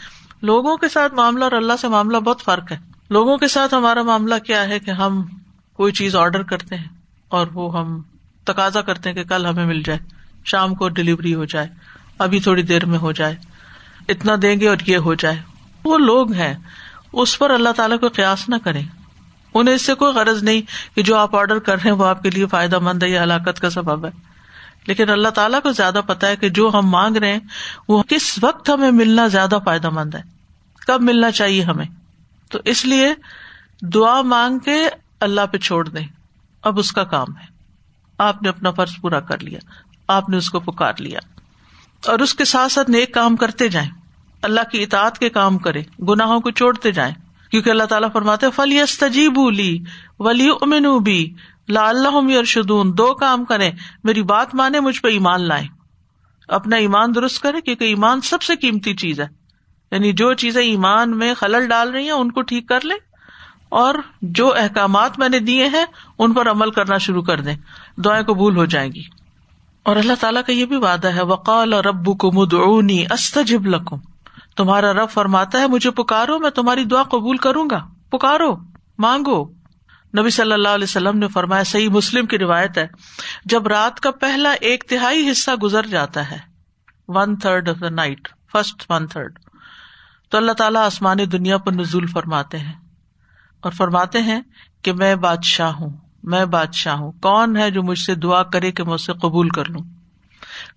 لوگوں 0.47 0.77
کے 0.77 0.89
ساتھ 0.89 1.15
معاملہ 1.15 1.45
اور 1.45 1.53
اللہ 1.53 1.73
سے 1.81 1.89
معاملہ 1.89 2.17
بہت 2.17 2.43
فرق 2.45 2.73
ہے۔ 2.73 2.79
لوگوں 3.11 3.37
کے 3.37 3.49
ساتھ 3.49 3.75
ہمارا 3.75 4.03
معاملہ 4.03 4.35
کیا 4.47 4.69
ہے 4.69 4.79
کہ 4.79 4.91
ہم 4.91 5.23
کوئی 5.73 5.93
چیز 5.93 6.17
آرڈر 6.17 6.43
کرتے 6.43 6.77
ہیں 6.77 6.89
اور 7.29 7.47
وہ 7.55 7.79
ہم 7.79 8.03
تقاضا 8.45 8.81
کرتے 8.81 9.09
ہیں 9.09 9.17
کہ 9.17 9.25
کل 9.25 9.47
ہمیں 9.47 9.67
مل 9.67 9.83
جائے، 9.83 9.99
شام 10.45 10.75
کو 10.75 10.89
ڈلیوری 10.89 11.35
ہو 11.35 11.45
جائے، 11.45 11.67
ابھی 12.19 12.41
تھوڑی 12.41 12.63
دیر 12.63 12.87
میں 12.87 12.99
ہو 12.99 13.13
جائے، 13.13 13.37
اتنا 14.09 14.33
دیں 14.43 14.61
گے 14.61 14.69
اور 14.69 14.77
یہ 14.87 14.97
ہو 14.97 15.15
جائے۔ 15.15 15.37
وہ 15.85 15.99
لوگ 15.99 16.33
ہیں، 16.33 16.55
اس 17.13 17.39
پر 17.39 17.51
اللہ 17.51 17.69
تعالیٰ 17.77 18.01
کو 18.01 18.09
قیاس 18.09 18.49
نہ 18.49 18.57
کرے۔ 18.65 18.81
انہیں 19.55 19.75
اس 19.75 19.83
سے 19.83 19.95
کوئی 19.95 20.15
غرض 20.15 20.43
نہیں 20.43 20.63
کہ 20.97 21.03
جو 21.03 21.17
آپ 21.17 21.37
آرڈر 21.37 21.59
کر 21.59 21.73
رہے 21.73 21.91
ہیں 21.91 21.97
وہ 21.97 22.07
آپ 22.07 22.23
کے 22.23 22.31
لیے 22.31 22.47
فائدہ 22.47 22.79
مند 22.79 23.03
ہے 23.03 23.09
یا 23.09 23.23
ہلاکت 23.23 23.61
کا 23.61 23.71
سبب 23.71 24.07
ہے۔ 24.07 24.11
لیکن 24.87 25.11
اللہ 25.11 25.29
تعالیٰ 25.29 25.61
کو 25.63 25.73
زیادہ 25.73 26.01
پتا 26.07 26.27
ہے 26.27 26.37
کہ 26.37 26.49
جو 26.49 26.71
ہم 26.75 26.87
مانگ 26.87 27.17
رہے 27.17 27.33
ہیں، 27.33 27.41
وہ 27.89 28.03
کس 28.03 28.39
وقت 28.43 28.71
ہمیں 28.71 28.91
ملنا 28.91 29.27
زیادہ 29.27 29.59
فائدہ 29.65 29.91
مند 29.91 30.15
ہے۔ 30.15 30.36
کب 30.87 31.03
ملنا 31.03 31.31
چاہیے 31.31 31.63
ہمیں؟ 31.63 31.87
تو 32.51 32.59
اس 32.65 32.85
لیے 32.85 33.15
دعا 33.83 34.23
مانگ 34.23 34.59
کے 34.59 34.89
اللہ 35.21 35.41
پہ 35.53 35.59
چھوڑ 35.59 35.89
دیں۔ 35.89 36.07
اب 36.63 36.79
اس 36.79 36.93
کا 36.93 37.05
کام 37.05 37.37
ہے۔ 37.37 37.47
آپ 38.19 38.43
نے 38.43 38.49
اپنا 38.49 38.71
فرض 38.71 38.91
پورا 39.01 39.21
کر 39.21 39.39
لیا۔ 39.39 39.59
آپ 40.09 40.29
نے 40.29 40.37
اس 40.37 40.51
کو 40.51 40.61
پکار 40.61 40.93
لیا۔ 40.99 41.19
اور 42.07 42.19
اس 42.19 42.35
کے 42.35 42.45
ساتھ 42.45 42.73
ساتھ 42.73 42.91
نیک 42.91 43.15
کام 43.15 43.37
کرتے 43.37 43.69
جائیں۔ 43.69 43.91
اللہ 44.43 44.61
کی 44.73 44.83
اطاعت 44.83 45.19
کے 45.19 45.29
کام 45.29 45.59
کرے 45.59 45.83
گناہوں 46.09 46.41
کو 46.41 46.51
چھوڑتے 46.51 46.93
جائیں۔ 46.93 47.15
کیونکہ 47.51 47.71
اللہ 47.71 47.85
تعالیٰ 47.85 48.13
فرماتے 48.13 48.47
فل 48.51 48.73
یس 48.73 48.99
تجیب 48.99 49.51
لی 49.51 49.79
ولی 50.19 50.51
امن 50.61 51.03
بھی 51.03 51.35
لا 51.69 51.89
اللہ 51.89 52.43
شدون 52.43 52.99
دو 52.99 53.15
کام 53.15 53.45
کرے 53.45 53.71
میری 54.05 54.23
بات 54.23 54.55
مانے 54.55 54.81
مجھ 54.81 55.03
پہ 55.03 55.09
ایمان 55.09 55.43
لائے 55.43 55.67
اپنا 56.49 56.77
ایمان 56.77 57.15
درست 57.15 57.43
کرے 57.43 57.61
کیونکہ 57.61 57.85
ایمان 57.85 58.21
سب 58.21 58.43
سے 58.43 58.57
قیمتی 58.57 58.95
چیز 58.95 59.21
ہے۔ 59.21 59.46
یعنی 59.91 60.13
جو 60.13 60.35
چیزیں 60.35 60.63
ایمان 60.63 61.19
میں 61.19 61.35
خلل 61.35 61.69
ڈال 61.69 61.91
رہی 61.91 62.05
ہیں، 62.05 62.11
ان 62.11 62.33
کو 62.33 62.43
ٹھیک 62.43 62.69
کر 62.69 62.81
لیں 62.85 62.97
اور 63.69 63.95
جو 64.23 64.55
احکامات 64.55 65.19
میں 65.19 65.29
نے 65.29 65.39
دیے 65.39 65.69
ہیں، 65.69 65.85
ان 66.19 66.33
پر 66.33 66.51
عمل 66.51 66.71
کرنا 66.71 66.99
شروع 66.99 67.23
کر 67.23 67.41
دیں۔ 67.41 67.57
دعائیں 67.97 68.25
قبول 68.25 68.57
ہو 68.57 68.65
جائیں 68.65 68.93
گی۔ 68.93 69.03
اور 69.83 69.97
اللہ 69.97 70.13
تعالیٰ 70.21 70.43
کا 70.47 70.53
یہ 70.53 70.67
بھی 70.67 70.77
وعدہ 70.77 71.09
ہے، 71.09 71.23
وقال 71.23 71.73
اور 71.73 71.85
ربو 71.85 72.15
کو 72.15 72.33
مدعونی 72.33 73.05
استجب 73.11 73.67
لکم 73.67 73.97
تمہارا 74.57 74.93
رب 74.93 75.11
فرماتا 75.11 75.61
ہے، 75.61 75.67
مجھے 75.67 75.91
پکارو، 75.91 76.39
میں 76.39 76.51
تمہاری 76.51 76.85
دعا 76.85 77.03
قبول 77.03 77.37
کروں 77.37 77.71
گا۔ 77.71 77.87
پکارو، 78.11 78.57
مانگو۔ 78.99 79.45
نبی 80.19 80.31
صلی 80.31 80.53
اللہ 80.53 80.69
علیہ 80.69 80.85
وسلم 80.85 81.19
نے 81.19 81.29
فرمایا، 81.29 81.65
صحیح 81.65 81.89
مسلم 81.89 82.27
کی 82.27 82.39
روایت 82.39 82.79
ہے، 82.79 82.87
جب 83.45 83.67
رات 83.67 84.01
کا 84.01 84.11
پہلا 84.11 84.51
ایک 84.51 84.85
تہائی 84.89 85.31
حصہ 85.31 85.51
گزر 85.63 85.87
جاتا 85.87 86.31
ہے 86.31 86.39
one 87.09 87.37
third 87.37 87.69
of 87.69 87.77
the 87.81 87.89
night 87.89 88.29
first 88.53 88.85
one 88.91 89.07
third 89.07 89.39
تو 90.29 90.39
اللہ 90.39 90.53
تعالیٰ 90.53 90.85
آسمانی 90.85 91.27
دنیا 91.27 91.59
پر 91.59 91.73
نزول 91.73 92.07
فرماتے 92.07 92.59
ہیں 92.59 92.73
اور 93.61 93.73
فرماتے 93.73 94.23
ہیں 94.23 94.41
کہ 94.83 94.93
میں 94.93 95.15
بادشاہ 95.15 95.71
ہوں، 95.71 95.91
میں 96.23 96.45
بادشاہ 96.45 96.95
ہوں۔ 96.95 97.13
کون 97.13 97.57
ہے 97.57 97.71
جو 97.71 97.83
مجھ 97.83 97.99
سے 97.99 98.15
دعا 98.15 98.43
کرے 98.43 98.73
کہ 98.73 98.85
میں 98.85 98.95
اسے 98.95 99.13
قبول 99.13 99.49
کر 99.49 99.65
لوں؟ 99.69 99.83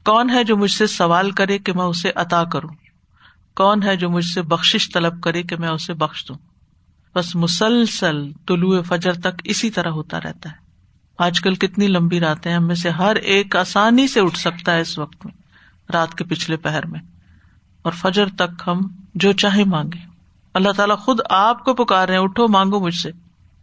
کون 0.05 0.29
ہے 0.29 0.43
جو 0.43 0.57
مجھ 0.57 0.71
سے 0.71 0.87
سوال 0.87 1.31
کرے 1.31 1.57
کہ 1.57 1.73
میں 1.73 1.85
اسے 1.85 2.11
عطا 2.15 2.43
کروں؟ 2.43 2.69
کون 3.55 3.83
ہے 3.83 3.95
جو 3.95 4.09
مجھ 4.09 4.25
سے 4.25 4.41
بخش 4.41 4.89
طلب 4.93 5.21
کرے 5.21 5.43
کہ 5.43 5.55
میں 5.55 5.69
اسے 5.69 5.93
بخش 5.93 6.27
دوں؟ 6.27 6.35
بس 7.15 7.35
مسلسل 7.35 8.31
طلوع 8.47 8.81
فجر 8.81 9.13
تک 9.13 9.41
اسی 9.43 9.69
طرح 9.69 9.89
ہوتا 9.89 10.19
رہتا 10.21 10.49
ہے۔ 10.49 10.55
آج 11.17 11.41
کل 11.41 11.55
کتنی 11.55 11.87
لمبی 11.87 12.19
راتیں 12.19 12.53
ہم 12.53 12.67
میں 12.67 12.75
سے 12.75 12.89
ہر 12.89 13.15
ایک 13.15 13.55
آسانی 13.55 14.07
سے 14.07 14.19
اٹھ 14.19 14.39
سکتا 14.39 14.75
ہے 14.75 14.81
اس 14.81 14.99
وقت 14.99 15.25
میں، 15.25 15.33
رات 15.91 16.15
کے 16.15 16.23
پچھلے 16.23 16.57
پہر 16.57 16.85
میں۔ 16.85 16.99
اور 17.81 17.91
فجر 17.91 18.27
تک 18.27 18.63
ہم 18.67 18.81
جو 19.15 19.31
چاہے 19.31 19.63
مانگے 19.63 20.09
اللہ 20.53 20.71
تعالیٰ 20.71 20.97
خود 20.97 21.19
آپ 21.29 21.65
کو 21.65 21.73
پکار 21.73 22.07
رہے 22.07 22.17
اٹھو، 22.17 22.47
مانگو 22.47 22.79
مجھ 22.79 22.95
سے۔ 22.95 23.11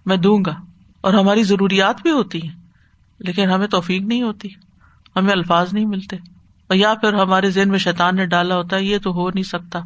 میں 0.06 0.16
دوں 0.16 0.38
گا۔ 0.46 0.54
اور 1.00 1.14
ہماری 1.14 1.42
ضروریات 1.42 2.02
بھی 2.02 2.10
ہوتی 2.10 2.42
ہیں، 2.42 2.56
لیکن 3.18 3.50
ہمیں 3.50 3.66
توفیق 3.66 4.02
نہیں 4.02 4.22
ہوتی، 4.22 4.48
ہمیں 5.16 5.32
الفاظ 5.32 5.74
نہیں 5.74 5.84
ملتے۔ 5.84 6.16
اور 6.66 6.74
یا 6.74 6.94
پھر 6.94 7.14
ہمارے 7.14 7.50
ذہن 7.50 7.68
میں 7.68 7.78
شیطان 7.78 8.16
نے 8.16 8.26
ڈالا 8.26 8.56
ہوتا 8.56 8.76
ہے، 8.76 8.84
یہ 8.84 8.98
تو 8.98 9.12
ہو 9.12 9.30
نہیں 9.30 9.44
سکتا۔ 9.44 9.78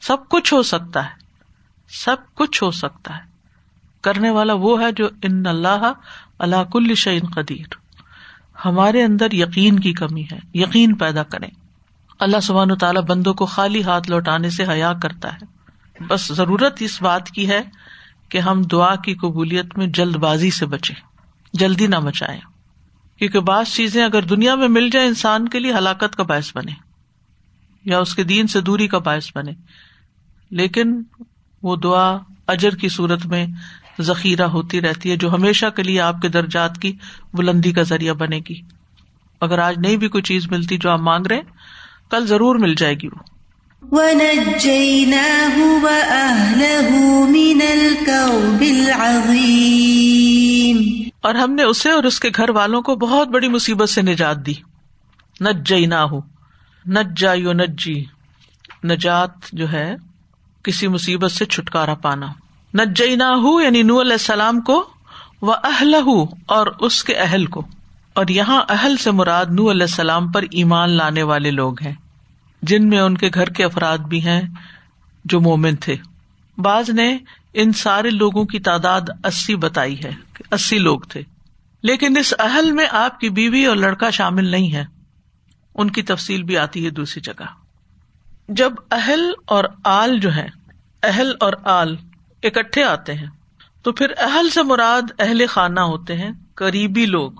سب 0.00 0.16
کچھ 0.28 0.54
ہو 0.54 0.62
سکتا 0.62 1.04
ہے، 1.04 1.10
سب 1.88 2.16
کچھ 2.34 2.64
ہو 2.64 2.70
سکتا 2.70 3.16
ہے۔ 3.16 3.22
کرنے 4.00 4.30
والا 4.30 4.52
وہ 4.52 4.80
ہے 4.80 4.92
جو 4.92 5.08
ان 5.22 5.46
اللہ 5.46 5.92
اللہ 6.38 6.64
کل 6.72 6.94
شعین 6.94 7.24
قدیر۔ 7.34 7.74
ہمارے 8.64 9.02
اندر 9.04 9.32
یقین 9.32 9.78
کی 9.78 9.92
کمی 9.92 10.24
ہے، 10.32 10.38
یقین 10.54 10.94
پیدا 10.94 11.22
کرے 11.22 11.61
اللہ 12.22 12.40
سبحان 12.40 12.70
و 12.70 12.76
تعالیٰ 12.76 13.02
بندوں 13.02 13.34
کو 13.34 13.46
خالی 13.46 13.82
ہاتھ 13.82 14.10
لوٹانے 14.10 14.50
سے 14.50 14.64
حیا 14.68 14.92
کرتا 15.02 15.32
ہے۔ 15.32 15.44
بس 16.08 16.28
ضرورت 16.28 16.76
اس 16.80 17.02
بات 17.02 17.30
کی 17.30 17.48
ہے 17.48 17.60
کہ 18.28 18.38
ہم 18.38 18.62
دعا 18.62 18.94
کی 18.96 19.14
قبولیت 19.14 19.78
میں 19.78 19.86
جلد 19.86 20.16
بازی 20.16 20.50
سے 20.50 20.66
بچے 20.66 20.94
جلدی 21.52 21.86
نہ 21.86 21.98
مچائے 21.98 22.40
کیونکہ 23.16 23.40
بعض 23.40 23.66
چیزیں 23.66 24.04
اگر 24.04 24.22
دنیا 24.22 24.54
میں 24.54 24.68
مل 24.68 24.90
جائے 24.90 25.06
انسان 25.06 25.48
کے 25.48 25.58
لیے 25.58 25.72
ہلاکت 25.72 26.16
کا 26.16 26.22
باعث 26.22 26.56
بنے 26.56 26.72
یا 27.84 27.98
اس 27.98 28.14
کے 28.14 28.24
دین 28.24 28.46
سے 28.46 28.60
دوری 28.60 28.88
کا 28.88 28.98
باعث 28.98 29.28
بنے 29.34 29.52
لیکن 30.50 31.02
وہ 31.62 31.76
دعا 31.76 32.18
اجر 32.46 32.74
کی 32.74 32.88
صورت 32.88 33.26
میں 33.26 33.46
ذخیرہ 34.00 34.42
ہوتی 34.42 34.80
رہتی 34.80 35.10
ہے، 35.10 35.16
جو 35.16 35.34
ہمیشہ 35.34 35.66
کے 35.76 35.82
لیے 35.82 36.00
آپ 36.00 36.20
کے 36.22 36.28
درجات 36.28 36.78
کی 36.78 36.96
بلندی 37.34 37.72
کا 37.72 37.82
ذریعہ 37.82 38.14
بنے 38.14 38.40
گی۔ 38.48 38.60
اگر 39.40 39.58
آج 39.58 39.78
نہیں 39.78 39.96
بھی 39.96 40.08
کوئی 40.08 40.22
چیز 40.22 40.50
ملتی 40.50 40.78
جو 40.78 40.90
آپ 40.90 41.00
مانگ 41.00 41.26
رہے 41.26 41.36
ہیں 41.36 41.42
کل 42.12 42.26
ضرور 42.26 42.56
مل 42.56 42.74
جائے 42.74 42.94
گی 42.94 43.06
وہ۔ 43.06 43.32
اور 51.20 51.34
ہم 51.34 51.52
نے 51.54 51.62
اسے 51.62 51.90
اور 51.90 52.04
اس 52.04 52.20
کے 52.20 52.28
گھر 52.36 52.50
والوں 52.50 52.82
کو 52.82 52.96
بہت 52.96 53.28
بڑی 53.28 53.48
مصیبت 53.48 53.88
سے 53.88 54.02
نجات 54.02 54.46
دی۔ 54.46 54.54
نج 55.40 55.68
جئی 55.68 55.86
نہ 55.86 55.94
ہو 55.94 56.20
نج 56.86 57.20
جا 57.20 57.32
یو 57.32 57.52
نجی۔ 57.52 58.04
نجات 58.84 59.30
جو 59.52 59.72
ہے 59.72 59.96
کسی 60.62 60.88
مصیبت 60.88 61.32
سے 61.32 61.44
چھٹکارا 61.44 61.94
پانا۔ 61.94 62.26
ہو 63.34 63.60
یعنی 63.60 63.82
نو 63.82 64.00
علیہ 64.00 64.12
السلام 64.12 64.60
کو 64.60 64.88
وہ 65.42 65.54
اہل 65.64 65.94
اور 66.46 66.66
اس 66.80 67.04
کے 67.04 67.14
اہل 67.14 67.46
کو۔ 67.46 67.62
اور 68.12 68.28
یہاں 68.28 68.62
اہل 68.68 68.96
سے 68.96 69.10
مراد 69.10 69.46
نو 69.46 69.70
علیہ 69.70 69.82
السلام 69.82 70.32
پر 70.32 70.42
ایمان 70.50 70.90
لانے 70.90 71.22
والے 71.22 71.50
لوگ 71.50 71.82
ہیں۔ 71.82 71.94
جن 72.62 72.88
میں 72.88 73.00
ان 73.00 73.16
کے 73.16 73.30
گھر 73.34 73.46
کے 73.46 73.64
افراد 73.64 73.98
بھی 73.98 74.26
ہیں 74.26 74.42
جو 75.24 75.40
مومن 75.40 75.76
تھے۔ 75.76 75.96
بعض 76.58 76.90
نے 76.90 77.18
ان 77.54 77.72
سارے 77.72 78.10
لوگوں 78.10 78.44
کی 78.44 78.60
تعداد 78.60 79.00
اسی 79.24 79.56
بتائی 79.56 80.04
ہے 80.04 80.10
اسی 80.50 80.78
لوگ 80.78 81.00
تھے۔ 81.00 81.22
لیکن 81.82 82.16
اس 82.16 82.34
اہل 82.38 82.72
میں 82.72 82.86
آپ 82.90 83.20
کی 83.20 83.30
بیوی 83.30 83.66
اور 83.66 83.76
لڑکا 83.76 84.10
شامل 84.10 84.44
نہیں 84.44 84.72
ہے۔ 84.72 84.84
ان 85.74 85.90
کی 85.90 86.02
تفصیل 86.02 86.42
بھی 86.42 86.58
آتی 86.58 86.84
ہے 86.84 86.90
دوسری 86.90 87.20
جگہ۔ 87.20 87.44
جب 88.48 88.72
اہل 88.90 89.30
اور 89.46 89.64
آل 89.84 90.20
جو 90.20 90.34
ہے 90.34 90.48
اہل 91.02 91.32
اور 91.40 91.52
آل 91.64 91.96
اکٹھے 92.42 92.84
آتے 92.84 93.14
ہیں، 93.14 93.26
تو 93.82 93.92
پھر 93.92 94.06
اہل 94.18 94.50
سے 94.50 94.62
مراد 94.62 95.02
اہل 95.18 95.46
خانہ 95.46 95.80
ہوتے 95.80 96.16
ہیں، 96.16 96.30
قریبی 96.54 97.06
لوگ۔ 97.06 97.32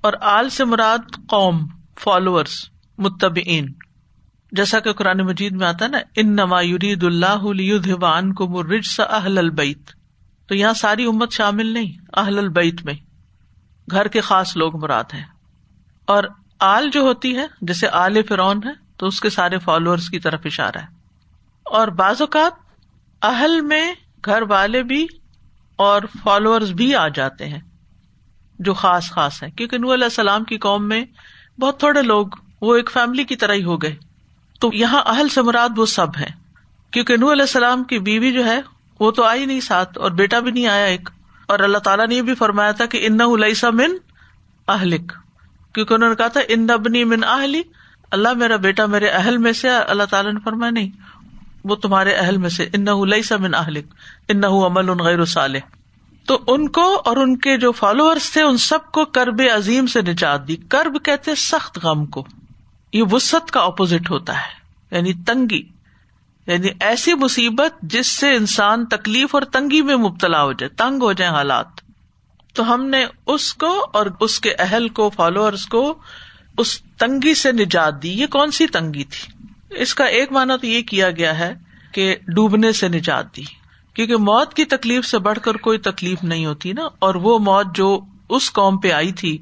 اور 0.00 0.12
آل 0.20 0.48
سے 0.48 0.64
مراد 0.64 1.26
قوم 1.28 1.66
فالوورس 1.98 2.70
متبئین 2.98 3.72
جیسا 4.52 4.80
کہ 4.80 4.92
قرآن 4.92 5.18
مجید 5.18 5.52
میں 5.52 5.66
آتا 5.66 5.84
ہے 5.84 5.90
نا 5.90 5.98
ان 6.16 6.32
نما 6.32 6.62
یرید 6.62 7.04
اللہ 7.04 8.32
کو 8.32 8.48
مرج 8.48 8.82
سا 8.84 9.02
اہل 9.02 9.38
البیت۔ 9.38 9.90
تو 10.48 10.54
یہاں 10.54 10.72
ساری 10.72 11.04
امت 11.04 11.32
شامل 11.32 11.66
نہیں، 11.66 12.18
اہل 12.20 12.38
البیت 12.38 12.84
میں۔ 12.84 12.94
گھر 13.90 14.08
کے 14.08 14.20
خاص 14.20 14.56
لوگ 14.56 14.82
مراد 14.82 15.04
ہیں۔ 15.14 15.24
اور 16.04 16.24
آل 16.60 16.90
جو 16.90 17.00
ہوتی 17.00 17.36
ہے، 17.36 17.46
جیسے 17.60 17.88
آل 17.88 18.22
فرون 18.22 18.60
ہے، 18.64 18.70
تو 18.96 19.06
اس 19.06 19.20
کے 19.20 19.30
سارے 19.30 19.58
فالوورس 19.58 20.08
کی 20.08 20.18
طرف 20.18 20.40
اشارہ 20.44 20.78
ہے۔ 20.78 20.86
اور 21.64 21.88
بعض 21.88 22.20
اوقات 22.20 22.52
اہل 23.22 23.60
میں 23.60 23.94
گھر 24.24 24.42
والے 24.42 24.82
بھی 24.82 25.06
اور 25.76 26.02
فالوور 26.22 26.60
بھی 26.60 26.94
آ 26.94 27.08
جاتے 27.08 27.48
ہیں، 27.48 27.60
جو 28.58 28.74
خاص 28.74 29.10
خاص 29.10 29.42
ہے 29.42 29.50
کیونکہ 29.50 29.78
نور 29.78 29.94
علیہ 29.94 30.04
السلام 30.04 30.44
کی 30.44 30.58
قوم 30.58 30.88
میں 30.88 31.04
بہت 31.60 31.78
تھوڑے 31.78 32.02
لوگ، 32.02 32.26
وہ 32.62 32.76
ایک 32.76 32.90
فیملی 32.90 33.24
کی 33.24 33.36
طرح 33.36 33.52
ہی 33.52 33.64
ہو 33.64 33.82
گئے۔ 33.82 34.09
تو 34.60 34.70
یہاں 34.72 35.02
اہل 35.06 35.28
سے 35.28 35.42
مراد 35.42 35.68
وہ 35.76 35.86
سب 35.86 36.16
ہے 36.20 36.26
کیونکہ 36.90 37.16
نور 37.16 37.32
علیہ 37.32 37.42
السلام 37.42 37.84
کی 37.84 37.98
بیوی 37.98 38.32
جو 38.32 38.44
ہے، 38.44 38.60
وہ 39.00 39.10
تو 39.10 39.24
آئی 39.24 39.46
نہیں 39.46 39.60
ساتھ 39.60 39.98
اور 39.98 40.10
بیٹا 40.10 40.40
بھی 40.40 40.50
نہیں 40.50 40.66
آیا 40.66 40.84
ایک۔ 40.84 41.10
اور 41.46 41.58
اللہ 41.58 41.78
تعالیٰ 41.78 42.06
نے 42.06 42.14
یہ 42.14 42.22
بھی 42.22 42.34
فرمایا 42.34 42.70
تھا 42.70 42.86
کہ 42.86 43.06
ان 43.06 43.20
السا 43.20 43.70
من 43.70 43.90
اہلک۔ 44.68 45.12
کیونکہ 45.74 45.94
انہوں 45.94 46.08
نے 46.08 46.14
کہا 46.16 46.28
تھا، 46.28 46.40
ان 46.48 46.70
ابنی 46.70 47.04
من 47.04 47.24
اہلی، 47.24 47.62
اللہ 48.10 48.28
میرا 48.32 48.56
بیٹا 48.56 48.86
میرے 48.86 49.06
اہل 49.06 49.38
میں 49.38 49.52
سے 49.52 49.68
اللہ 49.68 50.02
تعالیٰ 50.10 50.32
نے 50.32 50.40
فرمایا 50.44 50.70
نہیں، 50.70 50.90
وہ 51.64 51.74
تمہارے 51.74 52.12
اہل 52.12 52.36
میں 52.36 52.50
سے 52.50 52.68
ان 52.72 53.10
لئیسا 53.10 53.36
من 53.36 53.54
اہلک 53.54 53.86
ان 54.28 54.44
عمل 54.44 54.88
ان 54.88 54.98
غیر 54.98 55.24
صالح۔ 55.24 55.58
تو 56.26 56.38
ان 56.46 56.68
کو 56.68 57.02
اور 57.04 57.16
ان 57.16 57.36
کے 57.36 57.56
جو 57.56 57.72
فالوورس 57.72 58.32
تھے، 58.32 58.42
ان 58.42 58.56
سب 58.56 58.92
کو 58.92 59.04
کرب 59.04 59.42
عظیم 59.54 59.86
سے 59.86 60.02
نجات 60.02 60.48
دی۔ 60.48 60.56
کرب 60.56 61.04
کہتے 61.04 61.34
سخت 61.34 61.78
غم 61.82 62.06
کو۔ 62.06 62.26
یہ 62.92 63.02
وسط 63.10 63.50
کا 63.50 63.60
اپوزٹ 63.60 64.10
ہوتا 64.10 64.34
ہے 64.34 64.96
یعنی 64.96 65.12
تنگی 65.26 65.62
یعنی 66.46 66.68
ایسی 66.80 67.14
مصیبت 67.14 67.80
جس 67.82 68.06
سے 68.06 68.34
انسان 68.34 68.86
تکلیف 68.86 69.34
اور 69.34 69.42
تنگی 69.42 69.82
میں 69.82 69.96
مبتلا 69.96 70.42
ہو 70.42 70.52
جائے، 70.52 70.68
تنگ 70.68 71.02
ہو 71.02 71.12
جائے 71.12 71.30
حالات۔ 71.30 71.66
تو 72.54 72.74
ہم 72.74 72.84
نے 72.84 73.04
اس 73.26 73.52
کو 73.54 73.90
اور 73.92 74.06
اس 74.20 74.40
کے 74.40 74.54
اہل 74.58 74.88
کو 74.88 75.10
فالوورس 75.10 75.66
کو 75.66 75.98
اس 76.58 76.80
تنگی 76.98 77.34
سے 77.34 77.52
نجات 77.52 78.02
دی۔ 78.02 78.10
یہ 78.20 78.26
کون 78.26 78.50
سی 78.50 78.66
تنگی 78.66 79.04
تھی؟ 79.04 79.32
اس 79.82 79.94
کا 79.94 80.04
ایک 80.04 80.32
مانا 80.32 80.56
تو 80.56 80.66
یہ 80.66 80.82
کیا 80.82 81.10
گیا 81.10 81.38
ہے 81.38 81.54
کہ 81.92 82.16
ڈوبنے 82.28 82.72
سے 82.72 82.88
نجات 82.88 83.36
دی۔ 83.36 83.44
کیونکہ 83.94 84.16
موت 84.16 84.54
کی 84.54 84.64
تکلیف 84.64 85.06
سے 85.06 85.18
بڑھ 85.18 85.38
کر 85.38 85.56
کوئی 85.56 85.78
تکلیف 85.78 86.22
نہیں 86.22 86.46
ہوتی 86.46 86.72
نا، 86.72 86.88
اور 86.98 87.14
وہ 87.14 87.38
موت 87.38 87.74
جو 87.74 88.00
اس 88.28 88.52
قوم 88.52 88.78
پہ 88.78 88.92
آئی 88.92 89.12
تھی، 89.12 89.38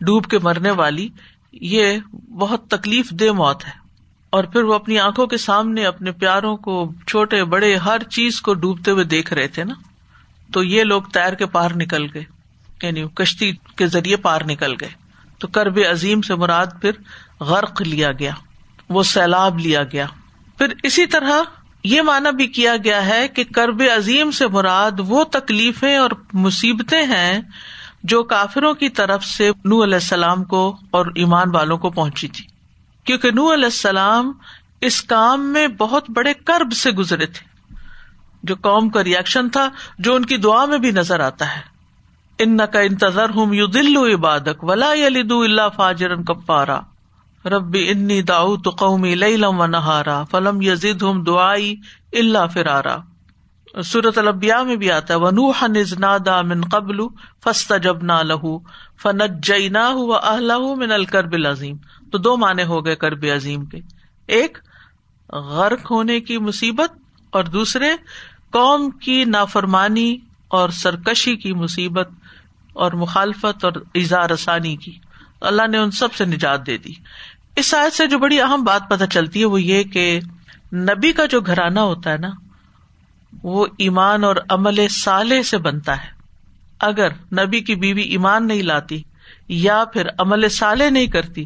ڈوب 0.00 0.26
کے 0.26 0.38
مرنے 0.38 0.70
والی 0.70 1.08
یہ 1.52 1.98
بہت 2.38 2.68
تکلیف 2.68 3.10
دہ 3.10 3.32
موت 3.32 3.66
ہے۔ 3.66 3.88
اور 4.30 4.44
پھر 4.44 4.62
وہ 4.62 4.74
اپنی 4.74 4.98
آنکھوں 4.98 5.26
کے 5.26 5.36
سامنے 5.36 5.84
اپنے 5.84 6.12
پیاروں 6.12 6.56
کو 6.56 6.92
چھوٹے 7.06 7.44
بڑے 7.44 7.76
ہر 7.76 8.02
چیز 8.02 8.40
کو 8.40 8.54
ڈوبتے 8.54 8.90
ہوئے 8.90 9.04
دیکھ 9.04 9.32
رہے 9.32 9.48
تھے 9.48 9.64
نا۔ 9.64 9.74
تو 10.52 10.62
یہ 10.64 10.84
لوگ 10.84 11.02
تیر 11.02 11.34
کے 11.34 11.46
پار 11.46 11.70
نکل 11.76 12.06
گئے۔ 12.14 12.24
یعنی 12.82 13.04
کشتی 13.14 13.52
کے 13.76 13.86
ذریعے 13.86 14.16
پار 14.16 14.40
نکل 14.46 14.72
گئے۔ 14.80 14.88
تو 15.38 15.48
کرب 15.48 15.78
عظیم 15.90 16.22
سے 16.22 16.34
مراد 16.34 16.66
پھر 16.80 16.90
غرق 17.40 17.82
لیا 17.82 18.12
گیا۔ 18.12 18.32
وہ 18.88 19.02
سیلاب 19.02 19.58
لیا 19.58 19.82
گیا۔ 19.84 20.06
پھر 20.58 20.66
اسی 20.82 21.06
طرح 21.06 21.32
یہ 21.84 22.02
مانا 22.02 22.30
بھی 22.30 22.46
کیا 22.46 22.74
گیا 22.84 23.06
ہے 23.06 23.28
کہ 23.28 23.44
کرب 23.44 23.82
عظیم 23.96 24.30
سے 24.30 24.46
مراد 24.46 24.90
وہ 24.98 25.24
تکلیفیں 25.24 25.96
اور 25.96 26.10
مصیبتیں 26.32 27.02
ہیں 27.02 27.40
جو 28.02 28.22
کافروں 28.22 28.74
کی 28.74 28.88
طرف 28.88 29.24
سے 29.24 29.50
نو 29.64 29.84
علیہ 29.84 29.94
السلام 29.94 30.44
کو 30.44 30.76
اور 30.90 31.06
ایمان 31.14 31.54
والوں 31.54 31.78
کو 31.78 31.90
پہنچی 31.90 32.28
تھی۔ 32.28 32.44
کیونکہ 33.04 33.30
نو 33.30 33.54
علیہ 33.54 33.64
السلام 33.64 34.32
اس 34.80 35.02
کام 35.02 35.40
میں 35.52 35.68
بہت 35.68 36.10
بڑے 36.10 36.34
کرب 36.34 36.72
سے 36.72 36.90
گزرے 36.90 37.26
تھے۔ 37.26 37.48
جو 38.42 38.54
قوم 38.54 38.88
کا 38.88 39.04
ریئیکشن 39.04 39.48
تھا، 39.48 39.68
جو 39.98 40.14
ان 40.14 40.24
کی 40.24 40.36
دعا 40.36 40.64
میں 40.64 40.78
بھی 40.78 40.90
نظر 40.90 41.20
آتا 41.20 41.56
ہے۔ 41.56 41.60
ان 42.38 42.58
کا 42.72 42.80
انتظر 42.80 43.30
ہوں 43.30 43.54
یو 43.54 43.66
دل 43.66 43.96
عبادک 43.96 44.64
ولا 44.64 44.90
اللہ 44.90 45.68
فاجر 45.76 46.14
کپارا 46.14 46.80
ربی 47.44 47.90
انی 47.90 48.22
داؤ 48.22 48.56
تو 48.56 48.70
قومی 48.70 49.14
لم 49.14 49.60
و 49.60 49.66
نہارا، 49.66 50.24
فلم 50.24 50.62
یزید 50.62 51.02
ہوں 51.02 51.24
دعائی 51.24 51.76
اللہ 52.12 52.46
فرارا۔ 52.52 52.96
سورت 53.84 54.18
البیا 54.18 54.62
میں 54.62 54.76
بھی 54.76 54.90
آتا 54.90 55.14
ہے 55.14 55.18
ونوح 55.18 55.64
نزنادا 55.66 56.42
من 56.42 56.60
قبل 56.60 56.96
فستا 57.44 57.76
جب 57.76 58.02
نہ 58.02 58.12
لہو 58.12 58.58
فنت 59.02 59.44
جئی 59.44 59.68
نہ 59.68 59.88
من 60.76 60.92
الکرب 60.92 61.32
العظیم 61.32 61.76
تو 62.12 62.18
دو 62.18 62.36
معنی 62.36 62.62
ہو 62.62 62.84
گئے 62.84 62.96
کرب 62.96 63.24
عظیم 63.36 63.64
کے۔ 63.64 63.78
ایک، 64.26 64.58
غرق 65.32 65.90
ہونے 65.90 66.20
کی 66.20 66.38
مصیبت، 66.38 66.92
اور 67.30 67.44
دوسرے، 67.44 67.90
قوم 68.50 68.90
کی 68.90 69.24
نافرمانی 69.24 70.16
اور 70.48 70.68
سرکشی 70.68 71.36
کی 71.36 71.52
مصیبت 71.52 72.08
اور 72.72 72.92
مخالفت 72.92 73.64
اور 73.64 73.72
ایزا 73.94 74.28
رسانی 74.28 74.76
کی۔ 74.76 74.98
اللہ 75.40 75.66
نے 75.66 75.78
ان 75.78 75.90
سب 75.90 76.14
سے 76.14 76.24
نجات 76.24 76.66
دے 76.66 76.78
دی۔ 76.78 76.92
اس 77.56 77.74
آیت 77.74 77.92
سے 77.92 78.06
جو 78.06 78.18
بڑی 78.18 78.40
اہم 78.40 78.64
بات 78.64 78.82
پتہ 78.90 79.04
چلتی 79.04 79.40
ہے 79.40 79.44
وہ 79.44 79.62
یہ 79.62 79.82
کہ 79.82 80.20
نبی 80.72 81.12
کا 81.12 81.26
جو 81.26 81.40
گھرانہ 81.40 81.80
ہوتا 81.80 82.10
ہے 82.10 82.16
نا 82.16 82.30
وہ 83.42 83.66
ایمان 83.78 84.24
اور 84.24 84.36
عمل 84.48 84.88
سالے 84.88 85.42
سے 85.42 85.58
بنتا 85.58 86.04
ہے۔ 86.04 86.08
اگر 86.80 87.08
نبی 87.10 87.60
کی 87.60 87.74
بیوی 87.74 88.02
ایمان 88.02 88.46
نہیں 88.46 88.62
لاتی 88.62 89.02
یا 89.48 89.84
پھر 89.92 90.06
عمل 90.18 90.48
سالے 90.48 90.90
نہیں 90.90 91.06
کرتی، 91.06 91.44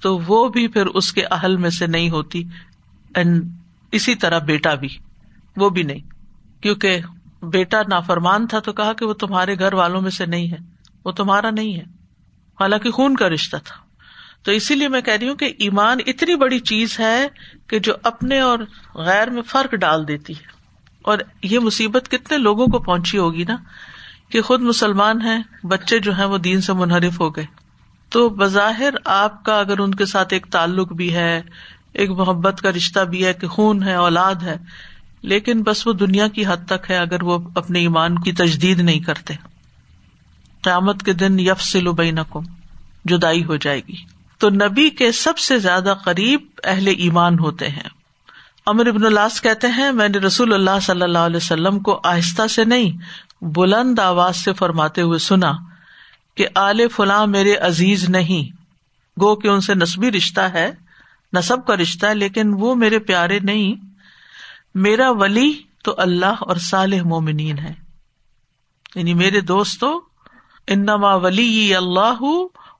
تو 0.00 0.18
وہ 0.18 0.48
بھی 0.48 0.68
پھر 0.68 0.86
اس 0.86 1.12
کے 1.12 1.24
اہل 1.30 1.56
میں 1.56 1.70
سے 1.70 1.86
نہیں 1.86 2.10
ہوتی۔ 2.10 2.44
اینڈ 3.14 3.52
اسی 3.92 4.14
طرح 4.14 4.38
بیٹا 4.38 4.74
بھی، 4.74 4.88
وہ 5.56 5.70
بھی 5.70 5.82
نہیں۔ 5.82 6.00
کیونکہ 6.62 7.00
بیٹا 7.42 7.78
نافرمان 7.88 8.46
تھا 8.46 8.58
تو 8.58 8.72
کہا 8.72 8.92
کہ 8.92 9.06
وہ 9.06 9.14
تمہارے 9.14 9.58
گھر 9.58 9.72
والوں 9.72 10.00
میں 10.00 10.10
سے 10.10 10.26
نہیں 10.26 10.50
ہے، 10.50 10.56
وہ 11.04 11.12
تمہارا 11.12 11.50
نہیں 11.50 11.74
ہے۔ 11.74 11.82
حالانکہ 12.60 12.90
خون 12.90 13.16
کا 13.16 13.28
رشتہ 13.28 13.56
تھا۔ 13.64 13.76
تو 14.42 14.52
اسی 14.52 14.74
لیے 14.74 14.88
میں 14.88 15.00
کہہ 15.00 15.14
رہی 15.14 15.28
ہوں 15.28 15.36
کہ 15.36 15.52
ایمان 15.58 15.98
اتنی 16.06 16.34
بڑی 16.36 16.58
چیز 16.58 17.00
ہے 17.00 17.28
کہ 17.66 17.78
جو 17.78 17.92
اپنے 18.02 18.40
اور 18.40 18.58
غیر 18.94 19.30
میں 19.30 19.42
فرق 19.42 19.74
ڈال 19.74 20.08
دیتی 20.08 20.32
ہے۔ 20.32 20.59
اور 21.02 21.18
یہ 21.42 21.58
مصیبت 21.58 22.10
کتنے 22.10 22.38
لوگوں 22.38 22.66
کو 22.66 22.78
پہنچی 22.78 23.18
ہوگی 23.18 23.44
نا 23.48 23.56
کہ 24.28 24.42
خود 24.42 24.60
مسلمان 24.60 25.20
ہیں، 25.20 25.66
بچے 25.66 25.98
جو 25.98 26.16
ہیں 26.16 26.24
وہ 26.24 26.38
دین 26.38 26.60
سے 26.60 26.72
منحرف 26.72 27.20
ہو 27.20 27.36
گئے۔ 27.36 27.46
تو 28.08 28.28
بظاہر 28.28 28.94
آپ 29.04 29.44
کا 29.44 29.60
اگر 29.60 29.78
ان 29.78 29.94
کے 29.94 30.06
ساتھ 30.06 30.32
ایک 30.32 30.46
تعلق 30.50 30.92
بھی 30.92 31.14
ہے، 31.14 31.42
ایک 31.92 32.10
محبت 32.10 32.60
کا 32.60 32.70
رشتہ 32.70 33.00
بھی 33.00 33.26
ہے 33.26 33.32
کہ 33.32 33.46
خون 33.46 33.82
ہے، 33.82 33.94
اولاد 33.94 34.34
ہے، 34.34 34.56
لیکن 35.22 35.62
بس 35.62 35.86
وہ 35.86 35.92
دنیا 35.92 36.28
کی 36.28 36.46
حد 36.46 36.66
تک 36.66 36.90
ہے 36.90 36.96
اگر 36.96 37.22
وہ 37.22 37.38
اپنے 37.54 37.78
ایمان 37.78 38.18
کی 38.18 38.32
تجدید 38.32 38.80
نہیں 38.80 39.00
کرتے۔ 39.00 39.34
قیامت 40.62 41.02
کے 41.02 41.12
دن 41.12 41.40
یف 41.40 41.62
سلوبئی 41.62 42.10
نقم 42.10 42.40
جدائی 43.04 43.44
ہو 43.44 43.56
جائے 43.56 43.80
گی۔ 43.88 43.96
تو 44.38 44.50
نبی 44.50 44.90
کے 44.90 45.12
سب 45.12 45.38
سے 45.38 45.58
زیادہ 45.58 45.94
قریب 46.04 46.40
اہل 46.64 46.88
ایمان 46.98 47.38
ہوتے 47.38 47.68
ہیں۔ 47.68 47.99
امر 48.66 48.86
ابن 48.86 49.04
اللہ 49.04 49.42
کہتے 49.42 49.66
ہیں، 49.66 49.92
میں 49.92 50.08
نے 50.08 50.18
رسول 50.18 50.54
اللہ 50.54 50.80
صلی 50.82 51.02
اللہ 51.02 51.18
علیہ 51.18 51.36
وسلم 51.36 51.78
کو 51.78 52.00
آہستہ 52.04 52.46
سے 52.46 52.64
نہیں، 52.64 52.92
بلند 53.44 53.98
آواز 53.98 54.36
سے 54.36 54.52
فرماتے 54.52 55.02
ہوئے 55.02 55.18
سنا 55.18 55.52
کہ 56.36 56.46
آل 56.54 56.88
فلاں 56.88 57.26
میرے 57.26 57.56
عزیز 57.56 58.08
نہیں۔ 58.08 58.56
گو 59.20 59.36
کہ 59.36 59.48
ان 59.48 59.60
سے 59.60 59.74
نسبی 59.74 60.12
رشتہ 60.12 60.40
ہے 60.40 60.72
نصب 61.32 61.66
کا 61.66 61.76
رشتہ 61.76 62.06
ہے، 62.06 62.14
لیکن 62.14 62.54
وہ 62.54 62.74
میرے 62.74 62.98
پیارے 62.98 63.38
نہیں۔ 63.38 63.74
میرا 64.74 65.10
ولی 65.10 65.62
تو 65.84 65.94
اللہ 65.98 66.40
اور 66.40 66.56
صالح 66.56 67.02
مومنین 67.04 67.58
ہے 67.58 67.74
یعنی 68.94 69.14
میرے 69.14 69.40
دوستوں 69.40 70.00
انما 70.66 71.14
ولی 71.14 71.74
اللہ 71.74 72.22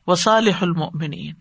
و 0.06 0.14
صالح 0.14 0.56
المومنین 0.60 1.34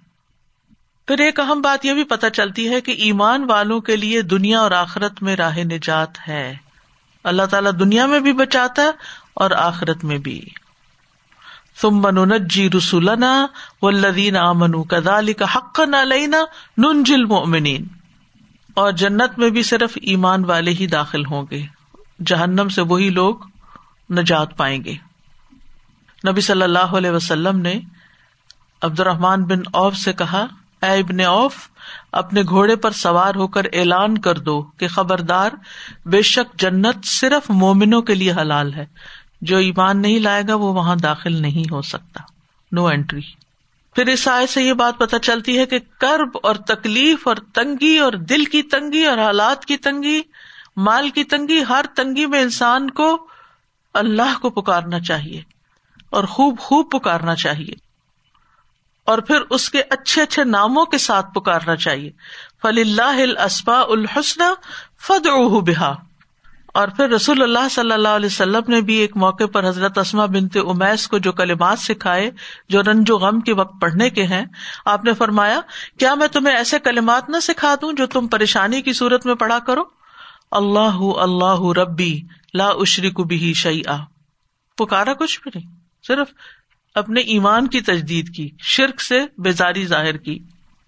پھر 1.10 1.19
ایک 1.19 1.39
اہم 1.39 1.62
بات 1.62 1.86
یہ 1.86 1.93
بھی 1.93 2.04
پتہ 2.04 2.28
چلتی 2.28 2.69
ہے 2.69 2.82
کہ 2.82 2.91
ایمان 2.91 3.43
والوں 3.43 3.80
کے 3.80 3.95
لیے 3.95 4.22
دنیا 4.22 4.60
اور 4.60 4.72
آخرت 4.72 5.24
میں 5.24 5.36
راہ 5.36 5.58
نجات 5.58 6.28
ہے۔ 6.28 6.56
اللہ 7.24 7.45
تعالیٰ 7.45 7.72
دنیا 7.80 8.06
میں 8.06 8.19
بھی 8.19 8.34
بچاتا 8.34 8.82
ہے 8.82 8.89
اور 9.34 9.52
آخرت 9.52 10.04
میں 10.04 10.17
بھی۔ 10.17 10.41
تم 11.82 12.36
جی 12.50 12.69
رسولنا 12.69 13.48
و 13.82 13.89
لدین 13.89 14.36
امن 14.36 14.84
کدال 14.84 15.34
کا 15.34 15.45
حق 15.56 15.80
نہ 15.80 15.95
لینا 15.95 16.38
نن 16.78 17.04
جل 17.04 17.26
مومنین 17.26 17.88
اور 18.74 18.91
جنت 18.91 19.39
میں 19.39 19.50
بھی 19.50 19.63
صرف 19.63 19.98
ایمان 20.02 20.45
والے 20.45 20.72
ہی 20.72 20.88
داخل 20.88 21.26
ہوں 21.26 21.45
گے۔ 21.52 21.65
جہنم 22.26 22.69
سے 22.69 22.82
وہی 22.82 23.10
لوگ 23.10 23.36
نجات 24.10 24.58
پائیں 24.58 24.84
گے۔ 24.84 24.95
نبی 26.28 26.41
صلی 26.41 26.63
اللہ 26.63 26.80
علیہ 26.80 27.12
وسلم 27.12 27.60
نے 27.60 27.80
عبد 28.82 29.00
الرحمان 29.00 29.43
بن 29.43 29.60
اوف 29.74 29.95
سے 29.95 30.13
کہا 30.13 30.45
اے 30.82 31.00
ابن 31.00 31.20
اوف 31.20 31.56
اپنے 32.12 32.42
گھوڑے 32.50 32.76
پر 32.76 32.92
سوار 32.92 33.36
ہو 33.36 33.48
کر 33.48 33.62
اعلان 33.74 34.18
کر 34.18 34.38
دو 34.38 34.62
کہ 34.62 34.88
خبردار، 34.88 35.52
بے 36.06 36.22
شک 36.22 36.60
جنت 36.60 37.06
صرف 37.06 37.50
مومنوں 37.50 38.02
کے 38.02 38.15
لیے 38.15 38.32
حلال 38.32 38.74
ہے۔ 38.74 38.86
جو 39.42 39.58
ایمان 39.58 40.02
نہیں 40.02 40.20
لائے 40.20 40.44
گا، 40.48 40.56
وہ 40.56 40.74
وہاں 40.74 40.96
داخل 40.96 41.42
نہیں 41.42 41.72
ہو 41.72 41.82
سکتا۔ 41.82 42.24
نو 42.72 42.86
اینٹری 42.86 43.22
پھر 43.96 44.08
اس 44.08 44.28
آئے 44.28 44.48
سے 44.48 44.63
یہ 44.63 44.74
بات 44.74 44.98
پتہ 44.98 45.15
چلتی 45.15 45.60
ہے 45.60 45.65
کہ 45.65 45.80
کرب 46.00 46.38
اور 46.44 46.56
تکلیف 46.56 47.28
اور 47.28 47.36
تنگی 47.36 47.98
اور 47.98 48.12
دل 48.12 48.46
کی 48.46 48.62
تنگی 48.62 49.06
اور 49.06 49.18
حالات 49.18 49.65
کی 49.65 49.78
تنگی، 49.78 50.22
مال 50.78 51.10
کی 51.10 51.24
تنگی، 51.24 51.62
ہر 51.70 51.86
تنگی 51.96 52.26
میں 52.26 52.42
انسان 52.42 52.89
کو 52.89 53.28
اللہ 53.94 54.39
کو 54.42 54.50
پکارنا 54.50 55.00
چاہیے 55.00 55.42
اور 56.10 56.24
خوب 56.24 56.60
خوب 56.60 56.92
پکارنا 56.92 57.36
چاہیے۔ 57.36 57.88
اور 59.10 59.19
پھر 59.19 59.41
اس 59.50 59.69
کے 59.69 59.82
اچھے 59.89 60.22
اچھے 60.22 60.43
ناموں 60.43 60.86
کے 60.86 60.98
ساتھ 60.98 61.34
پکارنا 61.36 61.76
چاہیے۔ 61.76 62.12
فلی 62.62 62.82
اللہ 62.82 63.22
السبا 63.38 63.80
الحسن 63.89 64.41
فد 65.08 65.28
بحا 65.67 65.93
اور 66.74 66.88
پھر 66.88 67.10
رسول 67.10 67.41
اللہ 67.41 67.67
صلی 67.72 67.91
اللہ 67.91 68.15
علیہ 68.15 68.26
وسلم 68.26 68.63
نے 68.67 68.82
بھی 68.82 68.95
ایک 68.95 69.15
موقع 69.17 69.45
پر 69.45 69.67
حضرت 69.67 69.98
اسما 69.98 70.26
بنت 70.26 70.58
امیس 70.63 71.08
کو 71.08 71.17
جو 71.17 71.32
کلمات 71.32 71.80
سکھائے، 71.80 72.30
جو 72.69 72.84
رنج 72.84 73.12
و 73.12 73.17
غم 73.17 73.39
کے 73.39 73.54
وقت 73.54 73.80
پڑھنے 73.82 74.10
کے 74.10 74.24
ہیں، 74.24 74.45
آپ 74.86 75.04
نے 75.04 75.13
فرمایا، 75.13 75.60
کیا 76.00 76.13
میں 76.15 76.28
تمہیں 76.28 76.56
ایسے 76.56 76.80
کلمات 76.80 77.30
نہ 77.30 77.39
سکھا 77.41 77.74
دوں 77.82 77.91
جو 77.93 78.08
تم 78.08 78.28
پریشانی 78.28 78.82
کی 78.82 78.93
صورت 78.93 79.26
میں 79.26 79.36
پڑھا 79.36 79.60
کرو؟ 79.60 79.84
اللہ 80.52 81.02
اللہ 81.17 81.67
ربی 81.78 82.13
لا 82.54 82.67
اشری 82.78 83.12
کو 83.12 83.24
بھی 83.24 83.54
شعی 83.56 83.82
آ 83.88 83.98
پکارا 84.78 85.13
کچھ 85.13 85.39
بھی 85.41 85.52
نہیں، 85.56 85.69
صرف 86.08 86.28
اپنے 87.00 87.22
ایمان 87.22 87.68
کی 87.68 87.82
تجدید 87.82 88.36
کی، 88.36 88.50
شرک 88.60 89.02
سے 89.02 89.20
بیزاری 89.38 89.86
ظاہر 89.86 90.18
کی۔ 90.18 90.40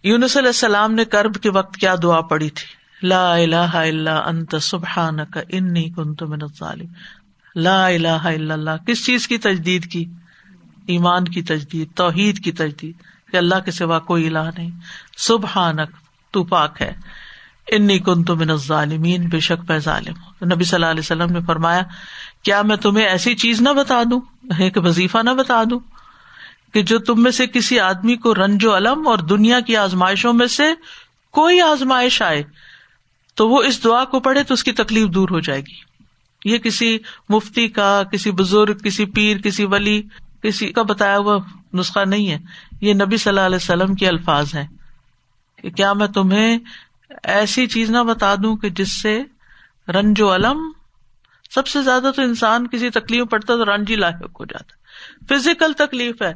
یونس 0.03 0.37
علیہ 0.37 0.49
السلام 0.49 0.93
نے 0.93 1.05
کرب 1.05 1.35
کے 1.35 1.49
وقت 1.49 1.77
کیا 1.77 1.95
دعا 2.03 2.21
پڑی 2.21 2.49
تھی؟ 2.49 2.81
لا 3.07 3.35
الہ 3.35 3.55
الا 3.55 4.17
انت 4.17 4.55
سبحانک 4.61 5.37
انی 5.49 5.89
کنت 5.89 6.23
من 6.23 6.41
الظالم 6.41 6.85
لا 7.55 7.87
الہ 7.87 8.07
الا 8.07 8.53
اللہ۔ 8.53 8.85
کس 8.87 9.05
چیز 9.05 9.27
کی 9.27 9.37
تجدید 9.37 9.91
کی؟ 9.91 10.05
ایمان 10.87 11.23
کی 11.23 11.41
تجدید، 11.41 11.87
توحید 11.95 12.43
کی 12.43 12.51
تجدید۔ 12.51 12.95
کہ 13.31 13.37
اللہ 13.37 13.55
کے 13.65 13.71
سوا 13.71 13.99
کوئی 13.99 14.27
الہ 14.27 14.49
نہیں۔ 14.57 14.69
سبحانک، 15.17 15.89
تو 16.31 16.43
پاک 16.43 16.81
ہے۔ 16.81 16.93
انی 17.71 17.99
کن 17.99 18.23
تو 18.23 18.35
من 18.35 18.49
الظالمین، 18.49 19.27
بے 19.27 19.39
شک 19.39 19.67
پہ 19.67 19.77
ظالم 19.77 20.45
نبی 20.53 20.63
صلی 20.63 20.75
اللہ 20.75 20.85
علیہ 20.85 20.99
وسلم 20.99 21.31
نے 21.31 21.39
فرمایا، 21.47 21.81
کیا 22.43 22.61
میں 22.61 22.75
تمہیں 22.75 23.05
ایسی 23.05 23.35
چیز 23.35 23.61
نہ 23.61 23.69
بتا 23.69 24.03
دوں؟ 24.11 24.21
ایک 24.59 24.77
وظیفہ 24.77 25.17
نہ 25.23 25.29
بتا 25.29 25.63
دوں؟ 25.69 25.79
کہ 26.73 26.81
جو 26.81 26.99
تم 26.99 27.23
میں 27.23 27.31
سے 27.31 27.47
کسی 27.47 27.79
آدمی 27.79 28.15
کو 28.15 28.35
رنج 28.35 28.65
و 28.65 28.77
علم 28.77 29.07
اور 29.07 29.17
دنیا 29.17 29.59
کی 29.59 29.77
آزمائشوں 29.77 30.33
میں 30.33 30.47
سے 30.47 30.63
کوئی 31.31 31.61
آزمائش 31.61 32.21
آئے 32.21 32.43
تو 33.35 33.49
وہ 33.49 33.63
اس 33.63 33.83
دعا 33.83 34.05
کو 34.05 34.19
پڑھے 34.19 34.43
تو 34.43 34.53
اس 34.53 34.63
کی 34.63 34.71
تکلیف 34.71 35.07
دور 35.07 35.29
ہو 35.29 35.39
جائے 35.39 35.61
گی۔ 35.61 35.91
یہ 36.45 36.57
کسی 36.57 36.97
مفتی 37.29 37.67
کا، 37.67 38.03
کسی 38.11 38.31
بزرگ، 38.31 38.77
کسی 38.77 39.05
پیر، 39.05 39.37
کسی 39.37 39.65
ولی، 39.65 40.01
کسی 40.43 40.71
کا 40.71 40.81
بتایا 40.81 41.17
ہوا 41.17 41.37
نسخہ 41.73 41.99
نہیں 41.99 42.31
ہے۔ 42.31 42.39
یہ 42.81 42.93
نبی 42.93 43.17
صلی 43.17 43.29
اللہ 43.29 43.41
علیہ 43.41 43.55
وسلم 43.55 43.95
کے 43.95 44.07
الفاظ 44.07 44.55
ہیں 44.55 44.67
کہ 45.61 45.69
کیا 45.69 45.93
میں 45.93 46.07
تمہیں 46.07 46.57
ایسی 47.23 47.67
چیز 47.67 47.89
نہ 47.89 48.03
بتا 48.03 48.35
دوں 48.35 48.55
کہ 48.55 48.69
جس 48.69 49.01
سے 49.01 49.23
رنج 49.87 50.21
و 50.21 50.35
علم 50.35 50.71
سب 51.53 51.67
سے 51.67 51.81
زیادہ 51.81 52.11
تو 52.15 52.21
انسان 52.21 52.67
کسی 52.67 52.89
تکلیف 52.89 53.29
پڑتا 53.29 53.55
تو 53.55 53.65
رنجی 53.65 53.95
لاحق 53.95 54.39
ہو 54.39 54.45
جاتا 54.45 54.73
فزیکل 55.29 55.73
تکلیف 55.73 56.21
ہے۔ 56.21 56.33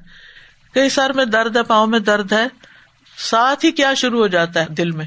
کئی 0.74 0.90
سر 0.90 1.14
میں 1.14 1.26
درد 1.26 1.58
ہے، 1.58 1.64
پاؤں 1.64 1.88
میں 1.88 2.00
درد 2.00 2.34
ہے۔ 2.34 2.48
ساتھ 3.18 3.66
ہی 3.66 3.72
کیا 3.72 3.94
شروع 3.94 4.20
ہو 4.20 4.28
جاتا 4.28 4.60
ہے؟ 4.60 4.66
دل 4.66 4.92
میں۔ 4.92 5.06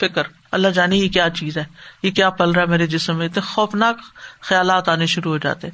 فکر۔ 0.00 0.22
اللہ 0.52 0.68
جانے 0.68 0.96
یہ 0.96 1.08
کیا 1.08 1.30
چیز 1.30 1.58
ہے؟ 1.58 1.64
یہ 2.02 2.10
کیا 2.10 2.30
پل 2.30 2.50
رہا 2.50 2.62
ہے 2.62 2.66
میرے 2.66 2.86
جسم 2.86 3.18
میں؟ 3.18 3.26
اتنے 3.26 3.40
خوفناک 3.40 3.96
خیالات 4.40 4.88
آنے 4.88 5.06
شروع 5.06 5.32
ہو 5.32 5.38
جاتے 5.38 5.68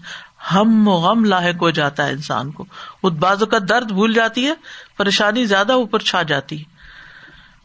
ہم 0.55 0.89
غم 0.89 1.25
لاحق 1.25 1.63
ہو 1.63 1.71
جاتا 1.71 2.07
ہے 2.07 2.13
انسان 2.13 2.51
کو۔ 2.51 2.67
وہ 3.03 3.11
بازو 3.11 3.47
کا 3.47 3.59
درد 3.69 3.93
بھول 3.93 4.13
جاتی 4.13 4.47
ہے، 4.47 4.55
پریشانی 4.97 5.45
زیادہ 5.45 5.73
اوپر 5.73 5.99
چھا 5.99 6.23
جاتی 6.23 6.63
ہے۔ 6.63 6.77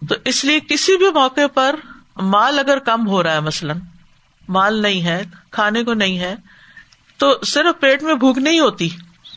تو 0.09 0.15
اس 0.25 0.45
لیے 0.45 0.59
کسی 0.59 0.97
بھی 0.97 1.11
موقع 1.11 1.47
پر 1.53 1.75
مال 2.17 2.59
اگر 2.59 2.79
کم 2.79 3.07
ہو 3.07 3.23
رہا 3.23 3.33
ہے 3.33 3.39
مثلاً، 3.39 3.79
مال 4.49 4.81
نہیں 4.81 5.03
ہے 5.03 5.23
کھانے 5.51 5.83
کو 5.83 5.93
نہیں 5.93 6.19
ہے، 6.19 6.35
تو 7.17 7.39
صرف 7.45 7.81
پیٹ 7.81 8.03
میں 8.03 8.13
بھوک 8.13 8.37
نہیں 8.37 8.59
ہوتی، 8.59 8.89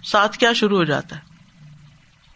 ساتھ 0.05 0.39
کیا 0.39 0.53
شروع 0.53 0.79
ہو 0.79 0.85
جاتا 0.85 1.17
ہے؟ 1.17 1.21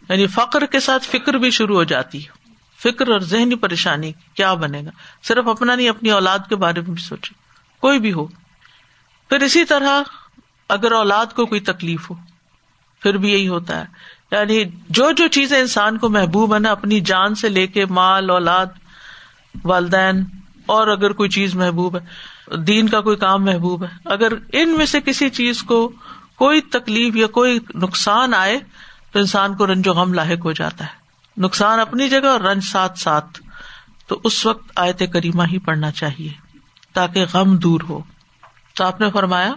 یعنی 0.09 0.27
فخر 0.27 0.65
کے 0.65 0.79
ساتھ 0.79 1.05
فکر 1.05 1.33
بھی 1.33 1.51
شروع 1.51 1.75
ہو 1.75 1.83
جاتی 1.83 2.25
ہے۔ 2.25 2.39
فکر 2.83 3.07
اور 3.07 3.19
ذہنی 3.19 3.55
پریشانی 3.55 4.11
کیا 4.33 4.53
بنے 4.53 4.81
گا؟ 4.85 4.89
صرف 5.23 5.47
اپنا 5.47 5.75
نہیں، 5.75 5.89
اپنی 5.89 6.11
اولاد 6.11 6.39
کے 6.49 6.55
بارے 6.55 6.81
میں 6.81 6.89
بھی 6.89 7.03
سوچے 7.03 7.33
کوئی 7.79 7.99
بھی 7.99 8.13
ہو۔ 8.13 8.25
پھر 9.29 9.39
اسی 9.39 9.65
طرح 9.65 10.03
اگر 10.69 10.91
اولاد 10.91 11.25
کو 11.25 11.45
کوئی 11.45 11.61
تکلیف 11.61 12.09
ہو، 12.09 12.15
پھر 12.99 13.17
بھی 13.17 13.31
یہی 13.31 13.47
ہوتا 13.47 13.81
ہے۔ 13.81 13.85
یعنی 14.31 14.63
جو 14.89 15.11
جو 15.11 15.27
چیزیں 15.27 15.59
انسان 15.59 15.97
کو 15.97 16.09
محبوب 16.09 16.53
ہے 16.53 16.59
نا 16.59 16.71
اپنی 16.71 16.99
جان 16.99 17.35
سے 17.35 17.49
لے 17.49 17.67
کے 17.67 17.85
مال، 17.85 18.29
اولاد، 18.29 18.65
والدین 19.63 20.25
اور 20.69 20.87
اگر 20.87 21.11
کوئی 21.11 21.29
چیز 21.29 21.55
محبوب 21.55 21.97
ہے، 21.97 22.57
دین 22.57 22.89
کا 22.89 23.01
کوئی 23.01 23.17
کام 23.17 23.45
محبوب 23.45 23.83
ہے، 23.83 23.87
اگر 24.05 24.33
ان 24.53 24.69
میں 24.69 24.85
سے 24.85 25.01
کسی 25.01 25.29
چیز 25.29 25.63
کو 25.63 25.91
کوئی 26.35 26.61
تکلیف 26.61 27.15
یا 27.15 27.27
کوئی 27.27 27.59
نقصان 27.75 28.33
آئے 28.33 28.59
تو 29.11 29.19
انسان 29.19 29.55
کو 29.55 29.67
رنج 29.67 29.87
و 29.87 29.93
غم 29.93 30.13
لاحق 30.13 30.45
ہو 30.45 30.51
جاتا 30.51 30.85
ہے۔ 30.85 30.89
نقصان 31.37 31.79
اپنی 31.79 32.09
جگہ 32.09 32.27
اور 32.27 32.39
رنج 32.39 32.63
ساتھ 32.63 32.99
ساتھ۔ 32.99 33.41
تو 34.07 34.21
اس 34.23 34.45
وقت 34.45 34.71
آیت 34.75 35.03
کریمہ 35.13 35.43
ہی 35.43 35.59
پڑھنا 35.59 35.91
چاہیے 35.91 36.29
تاکہ 36.93 37.25
غم 37.33 37.57
دور 37.57 37.79
ہو۔ 37.89 37.99
تو 38.73 38.83
آپ 38.83 39.01
نے 39.01 39.09
فرمایا 39.11 39.53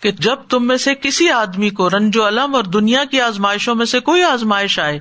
کہ 0.00 0.10
جب 0.10 0.36
تم 0.48 0.66
میں 0.66 0.76
سے 0.76 0.94
کسی 0.94 1.30
آدمی 1.30 1.70
کو 1.70 1.90
رنج 1.90 2.16
و 2.16 2.28
علم 2.28 2.54
اور 2.54 2.64
دنیا 2.64 3.04
کی 3.04 3.20
آزمائشوں 3.20 3.74
میں 3.74 3.86
سے 3.86 4.00
کوئی 4.00 4.22
آزمائش 4.22 4.78
آئے 4.78 5.00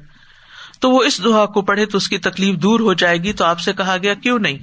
تو 0.80 0.92
وہ 0.92 1.04
اس 1.04 1.24
دعا 1.24 1.46
کو 1.46 1.62
پڑھے 1.62 1.86
تو 1.86 1.98
اس 1.98 2.10
کی 2.10 2.18
تکلیف 2.18 2.56
دور 2.56 2.80
ہو 2.80 2.94
جائے 2.94 3.18
گی۔ 3.18 3.34
تو 3.34 3.46
آپ 3.46 3.60
سے 3.60 3.74
کہا 3.74 3.98
گیا، 4.04 4.14
کیوں 4.14 4.40
نہیں؟ 4.40 4.58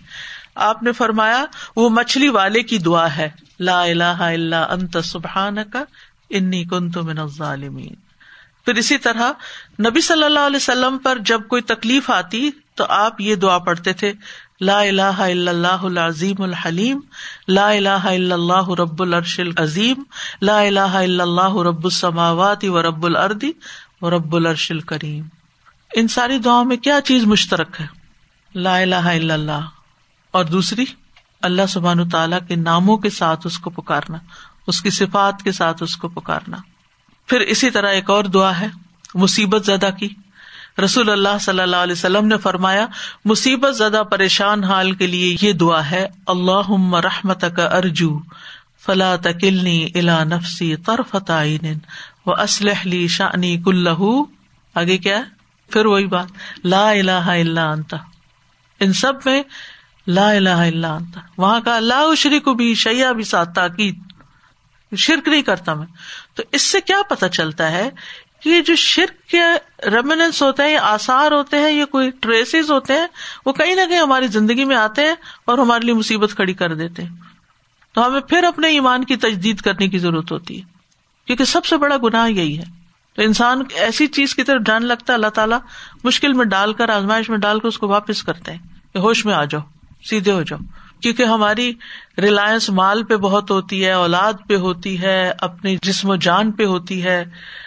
آپ 0.58 0.82
نے 0.82 0.92
فرمایا، 0.92 1.44
وہ 1.76 1.90
مچھلی 1.90 2.28
والے 2.28 2.62
کی 2.62 2.78
دعا 2.78 3.16
ہے۔ 3.16 3.28
لا 3.60 3.82
الہ 3.82 4.18
الا 4.18 4.62
انت 4.62 4.96
سبحان 5.04 5.56
کا 5.72 5.84
انی 6.30 6.64
کن 6.64 6.90
تو 6.90 7.02
من 7.02 7.18
الظالمین۔ 7.18 7.94
پھر 8.64 8.74
اسی 8.74 8.98
طرح 8.98 9.30
نبی 9.86 10.00
صلی 10.00 10.24
اللہ 10.24 10.38
علیہ 10.38 10.56
وسلم 10.56 10.98
پر 10.98 11.18
جب 11.18 11.40
کوئی 11.48 11.62
تکلیف 11.62 12.10
آتی 12.10 12.50
تو 12.74 12.84
آپ 12.88 13.20
یہ 13.20 13.34
دعا 13.34 13.58
پڑھتے 13.58 13.92
تھے، 13.92 14.12
لا 14.60 14.80
الہ 14.80 15.02
الا 15.02 15.50
اللہ 15.50 15.82
العظیم 15.82 16.42
الحلیم، 16.42 17.00
لا 17.48 17.70
الہ 17.70 17.88
الا 17.88 18.34
اللہ 18.34 18.70
رب 18.70 19.02
العرش 19.02 19.40
العظیم، 19.40 20.02
لا 20.42 20.60
الہ 20.60 20.80
الا 20.80 21.22
اللہ 21.22 21.56
رب 21.56 21.84
السماوات 21.84 22.64
و 22.64 22.82
رب 22.82 23.06
الردی 23.06 23.52
و 24.02 24.10
رب 24.10 24.36
العرش 24.36 24.70
الکریم۔ 24.70 25.26
ان 25.94 26.08
ساری 26.08 26.38
دعاؤں 26.38 26.64
میں 26.64 26.76
کیا 26.76 27.00
چیز 27.04 27.24
مشترک 27.24 27.80
ہے؟ 27.80 27.86
لا 28.54 28.78
الہ 28.78 28.94
الا 28.94 29.34
اللہ۔ 29.34 29.60
اور 30.30 30.44
دوسری، 30.44 30.84
اللہ 31.42 31.66
سبحان 31.68 32.08
تعالیٰ 32.08 32.38
کے 32.48 32.56
ناموں 32.56 32.96
کے 32.96 33.10
ساتھ 33.10 33.46
اس 33.46 33.58
کو 33.58 33.70
پکارنا، 33.70 34.18
اس 34.66 34.82
کی 34.82 34.90
صفات 34.90 35.42
کے 35.42 35.52
ساتھ 35.52 35.82
اس 35.82 35.96
کو 35.96 36.08
پکارنا۔ 36.08 36.56
پھر 37.26 37.40
اسی 37.40 37.70
طرح 37.70 37.88
ایک 37.88 38.10
اور 38.10 38.24
دعا 38.24 38.60
ہے، 38.60 38.68
مصیبت 39.14 39.66
زدہ 39.66 39.90
کی۔ 39.98 40.08
رسول 40.84 41.10
اللہ 41.10 41.38
صلی 41.40 41.60
اللہ 41.60 41.76
علیہ 41.76 41.92
وسلم 41.92 42.26
نے 42.26 42.36
فرمایا، 42.36 42.86
مصیبت 43.24 43.76
زدہ 43.76 44.02
پریشان 44.10 44.64
حال 44.64 44.92
کے 44.92 45.06
لیے 45.06 45.36
یہ 45.40 45.52
دعا 45.52 45.90
ہے 45.90 46.06
اللہ 46.26 46.94
رحمت 46.94 47.44
کا 47.56 47.64
ارجو، 47.64 48.18
فلا 48.86 49.16
تکلنی 49.16 49.88
الا 49.94 50.24
نفسی 50.24 50.76
طرفت 50.76 51.30
و 52.26 52.32
اسلحلی 52.32 53.08
شانی 53.08 53.62
کلہ۔ 53.64 54.22
آگے 54.74 54.98
کیا 54.98 55.22
پھر 55.70 55.86
وہی 55.86 56.06
بات، 56.06 56.26
لا 56.64 56.90
الہ 56.90 57.10
الا 57.10 57.70
انت۔ 57.70 57.94
ان 58.80 58.92
سب 58.92 59.12
میں 59.24 59.42
لا 60.08 60.30
الہ 60.30 60.48
الا 60.48 60.94
انت۔ 60.94 61.18
وہاں 61.36 61.60
کا 61.60 61.76
اللہ 61.76 62.14
شریک 62.16 62.48
بھی 62.48 62.74
شیا 62.74 63.12
بھی 63.12 63.24
ساتھ 63.24 63.54
تاکید۔ 63.54 63.98
شرک 64.96 65.28
نہیں 65.28 65.42
کرتا 65.42 65.74
میں۔ 65.74 65.86
تو 66.34 66.42
اس 66.52 66.62
سے 66.62 66.80
کیا 66.80 66.96
پتا 67.10 67.28
چلتا 67.28 67.72
ہے 67.72 67.90
کہ 68.40 68.48
یہ 68.48 68.60
جو 68.60 68.76
شرک 68.76 69.28
کے 69.28 69.40
ریمنس 69.90 70.42
ہوتے 70.42 70.62
ہیں 70.62 70.76
آسار 70.76 71.32
ہوتے 71.32 71.56
ہیں 71.56 71.72
یا 71.72 71.84
کوئی 71.84 72.10
ٹریسز 72.10 72.70
ہوتے 72.70 72.92
ہیں، 72.92 73.06
وہ 73.46 73.52
کہیں 73.52 73.74
نہ 73.74 73.80
کہیں 73.88 73.98
ہماری 73.98 74.26
زندگی 74.26 74.64
میں 74.64 74.76
آتے 74.76 75.02
ہیں 75.02 75.14
اور 75.44 75.58
ہمارے 75.58 75.84
لیے 75.84 75.94
مصیبت 75.94 76.30
کھڑی 76.30 76.54
کر 76.54 76.74
دیتے 76.74 77.02
ہیں۔ 77.02 77.16
تو 77.92 78.06
ہمیں 78.06 78.20
پھر 78.20 78.44
اپنے 78.44 78.68
ایمان 78.68 79.04
کی 79.04 79.16
تجدید 79.16 79.60
کرنے 79.60 79.88
کی 79.88 79.98
ضرورت 79.98 80.32
ہوتی 80.32 80.58
ہے۔ 80.58 80.66
کیونکہ 81.24 81.44
سب 81.44 81.64
سے 81.64 81.76
بڑا 81.76 81.96
گناہ 82.02 82.30
یہی 82.30 82.58
ہے۔ 82.58 82.64
تو 83.16 83.22
انسان 83.22 83.62
ایسی 83.74 84.06
چیز 84.06 84.34
کی 84.34 84.42
طرف 84.42 84.60
ڈان 84.60 84.86
لگتا 84.86 85.12
ہے، 85.12 85.14
اللہ 85.14 85.26
تعالیٰ 85.26 85.58
مشکل 86.04 86.32
میں 86.32 86.44
ڈال 86.44 86.72
کر، 86.72 86.88
آزمائش 86.88 87.30
میں 87.30 87.38
ڈال 87.38 87.60
کر 87.60 87.68
اس 87.68 87.78
کو 87.78 87.88
واپس 87.88 88.22
کرتے 88.22 88.50
ہیں 88.50 88.58
کہ 88.92 88.98
ہوش 88.98 89.26
میں 89.26 89.34
آ 89.34 89.44
جاؤ۔ 89.44 89.77
سیدھے 90.04 90.32
ہو 90.32 90.42
جاؤ۔ 90.42 90.58
کیونکہ 91.00 91.22
ہماری 91.22 91.72
ریلائنس 92.18 92.70
مال 92.70 93.04
پہ 93.04 93.16
بہت 93.16 93.50
ہوتی 93.50 93.84
ہے، 93.84 93.92
اولاد 93.92 94.32
پہ 94.48 94.56
ہوتی 94.56 95.02
ہے، 95.02 95.32
اپنی 95.38 95.76
جسم 95.82 96.10
و 96.10 96.16
جان 96.16 96.52
پہ 96.52 96.64
ہوتی 96.64 97.04
ہے، 97.04 97.24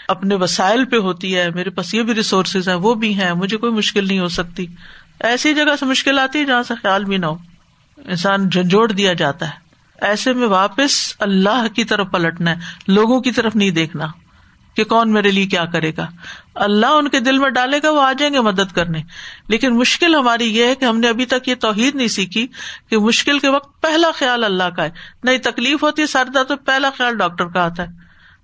اپنے 0.08 0.36
وسائل 0.36 0.86
پہ 0.86 0.98
ہوتی 0.98 1.38
ہے۔ 1.38 1.50
میرے 1.50 1.70
پاس 1.70 1.94
یہ 1.94 2.04
بھی 2.04 2.15
ریسورسز 2.15 2.70
ہیں، 2.70 2.76
وہ 2.76 2.94
بھی 2.94 3.15
ہیں، 3.15 3.34
مجھے 3.34 3.58
کوئی 3.58 3.72
مشکل 3.72 4.08
نہیں 4.08 4.20
ہو 4.20 4.28
سکتی۔ 4.28 4.65
ایسی 5.20 5.54
جگہ 5.54 5.76
سے 5.80 5.86
مشکل 5.86 6.20
آتی 6.20 6.39
ہے 6.39 6.46
جہاں 6.46 6.63
سے 6.63 6.74
خیال 6.82 7.06
بھی 7.06 7.17
نہ 7.17 7.26
ہو۔ 7.26 7.38
انسان 7.98 8.50
جھنجھوڑ 8.50 8.91
دیا 8.91 9.13
جاتا 9.13 9.48
ہے۔ 9.48 9.54
ایسے 10.02 10.34
میں 10.34 10.48
واپس 10.48 11.15
اللہ 11.20 11.67
کی 11.76 11.84
طرف 11.84 12.08
پلٹنا 12.12 12.52
ہے، 12.52 12.56
لوگوں 12.88 13.22
کی 13.22 13.32
طرف 13.32 13.56
نہیں 13.56 13.72
دیکھنا۔ 13.72 14.08
کہ 14.76 14.84
کون 14.84 15.14
میرے 15.14 15.32
لیے 15.32 15.46
کیا 15.46 15.66
کرے 15.66 15.92
گا؟ 15.98 16.08
اللہ 16.56 16.86
ان 16.86 17.08
کے 17.08 17.20
دل 17.20 17.38
میں 17.38 17.50
ڈالے 17.50 17.80
گا، 17.84 17.90
وہ 17.90 18.02
آ 18.02 18.14
جائیں 18.14 18.34
گے 18.34 18.40
مدد 18.40 18.76
کرنے۔ 18.76 19.02
لیکن 19.48 19.78
مشکل 19.78 20.16
ہماری 20.16 20.58
یہ 20.58 20.66
ہے 20.66 20.76
کہ 20.76 20.86
ہم 20.86 21.00
نے 21.00 21.10
ابھی 21.10 21.26
تک 21.26 21.48
یہ 21.48 21.56
توحید 21.56 21.96
نہیں 21.96 22.08
سیکھی 22.08 22.48
کہ 22.90 22.98
مشکل 22.98 23.40
کے 23.40 23.50
وقت 23.50 23.82
پہلا 23.82 24.12
خیال 24.16 24.44
اللہ 24.44 24.70
کا 24.76 24.84
ہے۔ 24.84 24.90
نہیں، 25.24 25.38
تکلیف 25.38 25.84
ہوتی 25.84 26.02
ہے 26.02 26.08
سردا 26.08 26.44
تو 26.44 26.56
پہلا 26.56 26.90
خیال 26.98 27.18
ڈاکٹر 27.18 27.46
کا 27.46 27.66
آتا 27.66 27.84
ہے۔ 27.84 27.88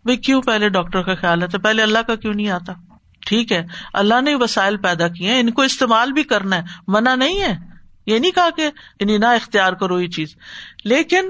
بھائی 0.03 0.17
کیوں 0.17 0.41
پہلے 0.41 0.69
ڈاکٹر 0.69 1.01
کا 1.01 1.15
خیال 1.15 1.43
آتا 1.43 1.57
ہے؟ 1.57 1.63
پہلے 1.63 1.83
اللہ 1.83 1.99
کا 2.07 2.15
کیوں 2.15 2.33
نہیں 2.33 2.49
آتا؟ 2.49 2.73
ٹھیک 3.19 3.51
ہے، 3.51 3.65
اللہ 3.93 4.21
نے 4.21 4.35
وسائل 4.35 4.77
پیدا 4.77 5.07
کیے 5.07 5.31
ہیں، 5.31 5.39
ان 5.39 5.51
کو 5.51 5.61
استعمال 5.61 6.11
بھی 6.11 6.23
کرنا 6.23 6.55
ہے، 6.55 6.61
منع 6.87 7.15
نہیں 7.15 7.41
ہے۔ 7.41 7.57
یہ 8.05 8.19
نہیں 8.19 8.31
کہا 8.31 8.49
کہ 8.49 8.69
یعنی 8.99 9.17
نہ 9.17 9.25
اختیار 9.25 9.73
کرو 9.73 10.01
یہ 10.01 10.07
چیز۔ 10.07 10.35
لیکن 10.83 11.25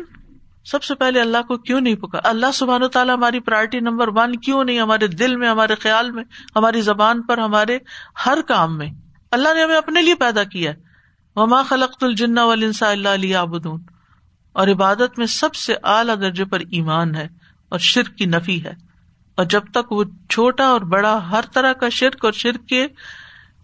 سب 0.71 0.84
سے 0.84 0.95
پہلے 0.95 1.21
اللہ 1.21 1.38
کو 1.47 1.58
کیوں 1.58 1.82
نہیں 1.82 1.95
پکا؟ 1.95 2.19
اللہ 2.23 2.45
سبحان 2.53 2.84
و 2.84 2.88
تعالیٰ 2.88 3.15
ہماری 3.15 3.39
پرائرٹی 3.39 3.80
نمبر 3.80 4.08
ون 4.08 4.36
کیوں 4.36 4.63
نہیں؟ 4.63 4.80
ہمارے 4.80 5.08
دل 5.08 5.36
میں، 5.36 5.49
ہمارے 5.49 5.75
خیال 5.75 6.12
میں، 6.12 6.23
ہماری 6.56 6.82
زبان 6.82 7.21
پر، 7.21 7.38
ہمارے 7.38 7.80
ہر 8.25 8.38
کام 8.47 8.77
میں۔ 8.77 8.89
اللہ 9.32 9.53
نے 9.53 9.63
ہمیں 9.63 9.77
اپنے 9.77 10.01
لیے 10.01 10.15
پیدا 10.15 10.43
کیا 10.43 10.71
وما 11.36 11.62
خلق 11.63 12.03
الجنا 12.03 12.43
والانسا 12.43 12.89
اللہ 12.89 13.10
علیہ 13.10 13.36
آبدون 13.36 13.82
اور 14.53 14.67
عبادت 14.67 15.19
میں 15.19 15.25
سب 15.25 15.56
سے 15.56 15.75
اعلیٰ 15.84 16.15
درجے 16.21 16.45
پر 16.45 16.60
ایمان 16.60 17.15
ہے 17.15 17.27
اور 17.69 17.80
شرک 17.80 18.17
کی 18.17 18.25
نفی 18.25 18.63
ہے۔ 18.63 18.73
اور 19.36 19.45
جب 19.45 19.62
تک 19.73 19.91
وہ 19.91 20.03
چھوٹا 20.30 20.65
اور 20.65 20.82
بڑا 20.82 21.32
ہر 21.32 21.41
طرح 21.53 21.73
کا 21.73 21.89
شرک 21.89 22.25
اور 22.25 22.34
شرک 22.34 22.69
کے 22.69 22.88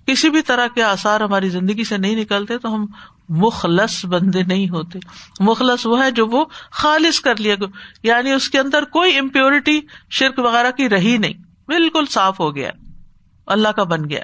کسی 0.05 0.29
بھی 0.29 0.41
طرح 0.41 0.67
کے 0.67 0.83
آسار 0.83 1.21
ہماری 1.21 1.49
زندگی 1.49 1.83
سے 1.83 1.97
نہیں 1.97 2.15
نکلتے، 2.15 2.57
تو 2.57 2.75
ہم 2.75 2.85
مخلص 3.29 4.05
بندے 4.05 4.43
نہیں 4.43 4.69
ہوتے۔ 4.69 4.99
مخلص 5.39 5.85
وہ 5.85 6.03
ہے 6.03 6.11
جو 6.11 6.27
وہ 6.27 6.45
خالص 6.71 7.19
کر 7.19 7.35
لیا۔ 7.35 7.55
یعنی 8.03 8.31
اس 8.31 8.49
کے 8.49 8.59
اندر 8.59 8.83
کوئی 8.83 9.17
امپیورٹی 9.17 9.79
شرک 10.09 10.39
وغیرہ 10.39 10.71
کی 10.71 10.89
رہی 10.89 11.17
نہیں۔ 11.17 11.33
بالکل 11.67 12.05
صاف 12.09 12.39
ہو 12.39 12.55
گیا۔ 12.55 12.71
اللہ 13.47 13.69
کا 13.69 13.83
بن 13.83 14.09
گیا۔ 14.09 14.19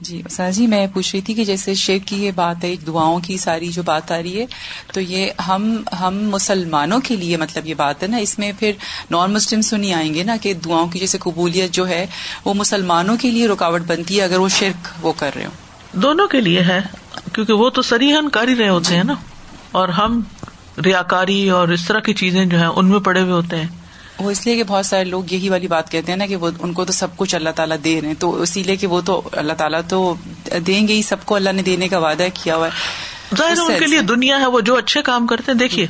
جی 0.00 0.22
سر 0.30 0.52
جی 0.52 0.66
میں 0.66 0.86
پوچھ 0.94 1.14
رہی 1.14 1.22
تھی 1.22 1.34
کہ 1.34 1.44
جیسے 1.44 1.74
شیخ 1.74 2.02
کی 2.06 2.24
یہ 2.24 2.30
بات 2.34 2.64
ہے 2.64 2.76
دعاؤں 2.86 3.20
کی 3.20 3.36
ساری 3.36 3.68
جو 3.68 3.82
بات 3.82 4.12
آ 4.12 4.22
رہی 4.22 4.40
ہے 4.40 4.46
تو 4.92 5.00
یہ 5.00 5.30
ہم 5.48 5.82
ہم 6.00 6.14
مسلمانوں 6.14 7.00
کے 7.00 7.16
لیے 7.16 7.36
مطلب 7.36 7.66
یہ 7.66 7.74
بات 7.74 8.02
ہے 8.02 8.08
نا 8.08 8.16
اس 8.16 8.38
میں 8.38 8.52
پھر 8.58 8.72
نان 9.10 9.32
مسلم 9.32 9.60
نہیں 9.76 9.92
آئیں 9.92 10.14
گے 10.14 10.22
نا 10.24 10.36
کہ 10.40 10.54
دعاؤں 10.54 10.86
کی 10.86 10.98
جیسے 10.98 11.18
قبولیت 11.18 11.70
جو 11.72 11.88
ہے 11.88 12.06
وہ 12.44 12.54
مسلمانوں 12.54 13.16
کے 13.16 13.30
لیے 13.30 13.48
رکاوٹ 13.48 13.82
بنتی 13.86 14.18
ہے 14.18 14.24
اگر 14.24 14.38
وہ 14.38 14.48
شرک 14.48 15.06
وہ 15.06 15.12
کر 15.16 15.30
رہے 15.34 15.44
ہوں۔ 15.44 15.52
دونوں 15.92 16.28
کے 16.28 16.40
لیے 16.40 16.60
ہے۔ 16.60 16.80
کیونکہ 17.32 17.52
وہ 17.52 17.70
تو 17.70 17.82
سریحن 17.82 18.28
کر 18.28 18.48
ہی 18.48 18.56
رہے 18.56 18.68
ہوتے 18.68 18.96
ہیں 18.96 19.04
نا۔ 19.04 19.14
اور 19.72 19.88
ہم 19.88 20.20
ریاکاری 20.84 21.50
اور 21.50 21.68
اس 21.68 21.86
طرح 21.86 22.00
کی 22.00 22.14
چیزیں 22.14 22.44
جو 22.44 22.58
ہیں 22.58 22.66
ان 22.66 22.86
میں 22.86 23.00
پڑے 23.00 23.20
ہوئے 23.20 23.32
ہوتے 23.32 23.56
ہیں۔ 23.56 23.68
وہ 24.18 24.30
اس 24.30 24.46
لیے 24.46 24.56
کہ 24.56 24.64
بہت 24.64 24.86
سارے 24.86 25.04
لوگ 25.04 25.22
یہی 25.30 25.48
والی 25.48 25.66
بات 25.66 25.90
کہتے 25.90 26.12
ہیں 26.12 26.16
نا 26.16 26.26
کہ 26.26 26.36
وہ 26.36 26.50
ان 26.58 26.72
کو 26.72 26.84
تو 26.84 26.92
سب 26.92 27.16
کچھ 27.16 27.34
اللہ 27.34 27.50
تعالیٰ 27.50 27.76
دے 27.84 28.00
رہے 28.00 28.08
ہیں۔ 28.08 28.14
تو 28.18 28.42
اسی 28.42 28.62
لیے 28.62 28.76
کہ 28.76 28.86
وہ 28.86 29.00
تو 29.00 29.22
اللہ 29.32 29.52
تعالیٰ 29.52 29.80
تو 29.88 30.14
دیں 30.66 30.88
گے 30.88 30.92
ہی 30.94 31.02
سب 31.02 31.16
کو۔ 31.24 31.34
اللہ 31.34 31.50
نے 31.50 31.62
دینے 31.62 31.88
کا 31.88 31.98
وعدہ 31.98 32.26
کیا 32.34 32.56
ہوا 32.56 32.66
ہے۔ 32.66 32.70
ظاہر 33.36 33.58
ان 33.58 33.78
کے 33.78 33.86
لیے 33.86 34.00
دنیا 34.00 34.40
ہے 34.40 34.46
وہ 34.46 34.60
جو 34.60 34.76
اچھے 34.76 35.02
کام 35.02 35.26
کرتے 35.26 35.52
ہیں 35.52 35.58
دیکھیے 35.58 35.86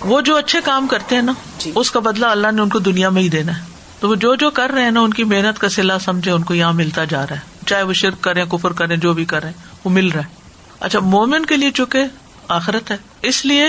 وہ 0.00 0.20
جو 0.20 0.36
اچھے 0.36 0.58
کام 0.64 0.86
کرتے 0.86 1.14
ہیں 1.14 1.22
نا 1.22 1.32
جی۔ 1.58 1.72
اس 1.74 1.90
کا 1.90 2.00
بدلہ 2.00 2.26
اللہ 2.26 2.52
نے 2.52 2.62
ان 2.62 2.68
کو 2.68 2.78
دنیا 2.78 3.08
میں 3.08 3.22
ہی 3.22 3.28
دینا 3.28 3.58
ہے۔ 3.58 3.62
تو 4.00 4.08
وہ 4.08 4.14
جو 4.14 4.34
جو 4.34 4.50
کر 4.50 4.70
رہے 4.70 4.82
ہیں 4.82 4.90
نا 4.90 5.00
ان 5.00 5.14
کی 5.14 5.24
محنت 5.24 5.58
کا 5.58 5.68
سلا 5.68 5.98
سمجھے 5.98 6.30
ان 6.30 6.42
کو 6.42 6.54
یہاں 6.54 6.72
ملتا 6.72 7.04
جا 7.04 7.26
رہا 7.26 7.34
ہے۔ 7.36 7.40
چاہے 7.66 7.82
وہ 7.82 7.92
شرک 7.92 8.20
کریں 8.20 8.44
کفر 8.44 8.72
کریں 8.72 8.96
جو 8.96 9.12
بھی 9.12 9.24
کریں 9.24 9.52
وہ 9.84 9.90
مل 9.90 10.08
رہا 10.08 10.20
ہے۔ 10.20 10.33
اچھا 10.80 11.00
مومن 11.00 11.46
کے 11.46 11.56
لیے 11.56 11.70
چونکہ 11.70 12.04
آخرت 12.48 12.90
ہے 12.90 12.96
اس 13.22 13.44
لیے 13.44 13.66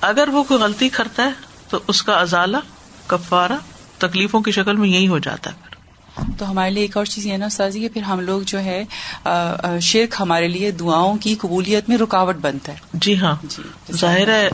اگر 0.00 0.28
وہ 0.28 0.42
کوئی 0.42 0.60
غلطی 0.60 0.88
کرتا 0.88 1.24
ہے 1.24 1.30
تو 1.68 1.78
اس 1.88 2.02
کا 2.02 2.12
ازالہ 2.12 2.56
کفارہ 3.06 3.56
تکلیفوں 3.98 4.40
کی 4.40 4.50
شکل 4.50 4.76
میں 4.76 4.88
یہی 4.88 5.08
ہو 5.08 5.18
جاتا 5.18 5.50
ہے 5.50 5.62
تو 6.38 6.50
ہمارے 6.50 6.70
لیے 6.70 6.82
ایک 6.82 6.96
اور 6.96 7.04
چیز 7.04 7.26
یہ 7.26 7.36
نا 7.36 7.48
سازی 7.48 7.80
کہ 7.80 7.88
پھر 7.88 8.02
ہم 8.02 8.20
لوگ 8.20 8.40
جو 8.46 8.58
ہے 8.58 8.84
شرک 9.80 10.14
ہمارے 10.20 10.48
لیے 10.48 10.70
دعاؤں 10.70 11.16
کی 11.16 11.34
قبولیت 11.34 11.88
میں 11.88 11.98
رکاوٹ 11.98 12.36
بنتا 12.36 12.72
ہے۔ 12.72 12.78
جی 12.92 13.18
ہاں۔ 13.20 13.34
جی 13.42 13.62
ظاہر 13.92 14.28
ہے 14.28 14.48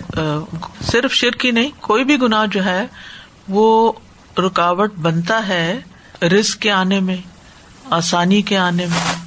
صرف 0.83 1.12
شرک 1.12 1.46
ہی 1.46 1.50
نہیں 1.50 1.70
کوئی 1.81 2.05
بھی 2.05 2.20
گناہ 2.22 2.46
جو 2.46 2.64
ہے 2.64 2.87
وہ 3.48 3.92
رکاوٹ 4.38 4.94
بنتا 4.94 5.48
ہے 5.48 5.81
رزق 6.22 6.59
کے 6.59 6.70
آنے 6.70 7.00
میں 7.00 7.16
آسانی 7.90 8.42
کے 8.42 8.59
آنے 8.59 8.87
میں۔ 8.87 9.19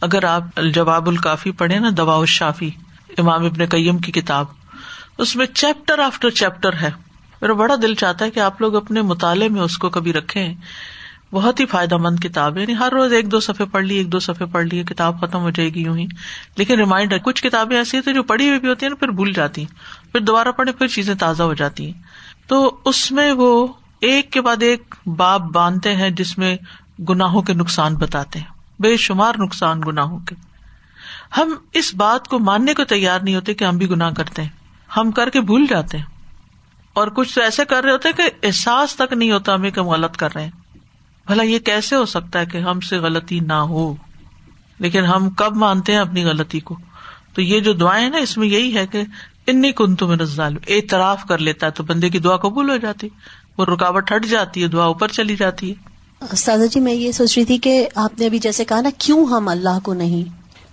اگر 0.00 0.24
آپ 0.24 0.42
الجواب 0.56 1.08
الکافی 1.08 1.50
پڑھے 1.50 1.78
نا 1.78 1.88
دوا 1.96 2.24
شافی 2.24 2.70
امام 3.18 3.44
ابن 3.44 3.66
قیم 3.66 3.98
کی 3.98 4.12
کتاب، 4.12 4.46
اس 5.18 5.36
میں 5.36 5.46
چیپٹر 5.46 5.98
آفٹر 5.98 6.30
چیپٹر 6.30 6.72
ہے۔ 6.72 6.90
میرا 7.42 7.52
بڑا 7.52 7.74
دل 7.82 7.94
چاہتا 7.94 8.24
ہے 8.24 8.30
کہ 8.30 8.40
آپ 8.40 8.60
لوگ 8.60 8.76
اپنے 8.76 9.02
مطالعے 9.02 9.48
میں 9.48 9.60
اس 9.60 9.78
کو 9.78 9.88
کبھی 9.88 10.12
رکھے 10.12 10.54
بہت 11.32 11.60
ہی 11.60 11.66
فائدہ 11.66 11.96
مند 11.96 12.18
کتاب 12.18 12.56
ہے۔ 12.56 12.60
یعنی 12.60 12.76
ہر 12.76 12.92
روز 12.92 13.12
ایک 13.12 13.32
دو 13.32 13.40
صفحے 13.40 13.66
پڑھ 13.66 13.84
لی 13.84 13.96
ایک 13.96 14.12
دو 14.12 14.18
صفحے 14.18 14.46
پڑھ 14.46 14.66
لی 14.66 14.82
کتاب 14.82 15.20
ختم 15.20 15.40
ہو 15.40 15.50
جائے 15.50 15.74
گی 15.74 15.82
یوں 15.82 15.98
ہی۔ 15.98 16.06
لیکن 16.56 16.78
ریمائنڈر، 16.78 17.18
کچھ 17.18 17.42
کتابیں 17.42 17.76
ایسی 17.76 17.96
ہوتی 17.96 18.10
ہیں 18.10 18.14
جو 18.14 18.22
پڑھی 18.22 18.48
ہوئی 18.48 18.60
بھی 18.60 18.68
ہوتی 18.68 18.86
ہیں 18.86 18.90
نا، 18.90 18.96
پھر 18.96 19.08
بھول 19.08 19.32
جاتی 19.32 19.60
ہیں۔ 19.60 19.74
پھر 20.12 20.20
دوبارہ 20.20 20.48
پڑھے 20.48 20.72
پھر 20.72 20.86
چیزیں 20.86 21.14
تازہ 21.14 21.42
ہو 21.42 21.54
جاتی 21.54 21.86
ہیں۔ 21.86 22.02
تو 22.46 22.76
اس 22.84 23.12
میں 23.12 23.32
وہ 23.32 23.66
ایک 24.00 24.32
کے 24.32 24.40
بعد 24.40 24.62
ایک 24.62 24.94
باپ 25.06 25.40
باندھتے 25.40 25.96
ہیں 25.96 26.10
جس 26.10 26.38
میں 26.38 26.56
گناہوں 27.08 27.42
کے 27.42 27.54
نقصان 27.54 27.94
بتاتے 27.94 28.38
ہیں۔ 28.38 28.57
بے 28.78 28.96
شمار 28.96 29.34
نقصان 29.38 29.80
گناہوں 29.86 30.18
کے۔ 30.18 30.34
ہم 31.36 31.54
اس 31.72 31.94
بات 31.94 32.28
کو 32.28 32.38
ماننے 32.38 32.74
کو 32.74 32.84
تیار 32.84 33.20
نہیں 33.20 33.34
ہوتے 33.34 33.54
کہ 33.54 33.64
ہم 33.64 33.76
بھی 33.78 33.90
گناہ 33.90 34.10
کرتے 34.10 34.42
ہیں۔ 34.42 34.48
ہم 34.96 35.10
کر 35.10 35.30
کے 35.30 35.40
بھول 35.40 35.66
جاتے 35.70 35.98
ہیں۔ 35.98 36.04
اور 36.92 37.08
کچھ 37.08 37.34
تو 37.34 37.42
ایسے 37.42 37.64
کر 37.64 37.84
رہے 37.84 37.92
ہوتے 37.92 38.08
کہ 38.16 38.22
احساس 38.42 38.96
تک 38.96 39.12
نہیں 39.12 39.32
ہوتا 39.32 39.54
ہمیں 39.54 39.70
کہ 39.70 39.80
ہم 39.80 39.88
غلط 39.88 40.16
کر 40.16 40.34
رہے 40.34 40.44
ہیں۔ 40.44 40.50
بھلا 41.26 41.42
یہ 41.42 41.58
کیسے 41.58 41.96
ہو 41.96 42.04
سکتا 42.04 42.38
ہے 42.38 42.46
کہ 42.46 42.58
ہم 42.58 42.80
سے 42.80 42.98
غلطی 42.98 43.40
نہ 43.40 43.52
ہو؟ 43.52 43.94
لیکن 44.78 45.04
ہم 45.04 45.30
کب 45.30 45.56
مانتے 45.56 45.92
ہیں 45.92 46.00
اپنی 46.00 46.24
غلطی 46.24 46.60
کو؟ 46.60 46.76
تو 47.34 47.42
یہ 47.42 47.60
جو 47.60 47.72
دعائیں 47.72 48.10
نا، 48.10 48.18
اس 48.18 48.38
میں 48.38 48.48
یہی 48.48 48.76
ہے 48.76 48.86
کہ 48.86 49.02
انی 49.46 49.72
کن 49.72 49.96
تم 49.96 50.12
رزال 50.12 50.56
اعتراف 50.68 51.24
کر 51.28 51.38
لیتا 51.38 51.66
ہے 51.66 51.70
تو 51.70 51.82
بندے 51.84 52.08
کی 52.08 52.18
دعا 52.18 52.36
قبول 52.36 52.70
ہو 52.70 52.76
جاتی۔ 52.76 53.08
وہ 53.58 53.64
رکاوٹ 53.64 54.12
ہٹ 54.12 54.26
جاتی 54.26 54.62
ہے، 54.62 54.68
دعا 54.68 54.84
اوپر 54.84 55.08
چلی 55.08 55.36
جاتی 55.36 55.72
ہے۔ 55.72 55.87
استاذہ 56.20 56.66
جی 56.66 56.80
میں 56.80 56.94
یہ 56.94 57.12
سوچ 57.12 57.38
رہی 57.38 57.44
تھی 57.44 57.58
کہ 57.58 57.88
آپ 57.94 58.18
نے 58.18 58.26
ابھی 58.26 58.38
جیسے 58.38 58.64
کہا 58.64 58.80
نا، 58.80 58.90
کیوں 58.98 59.24
ہم 59.24 59.48
اللہ 59.48 59.78
کو 59.82 59.94
نہیں؟ 59.94 60.24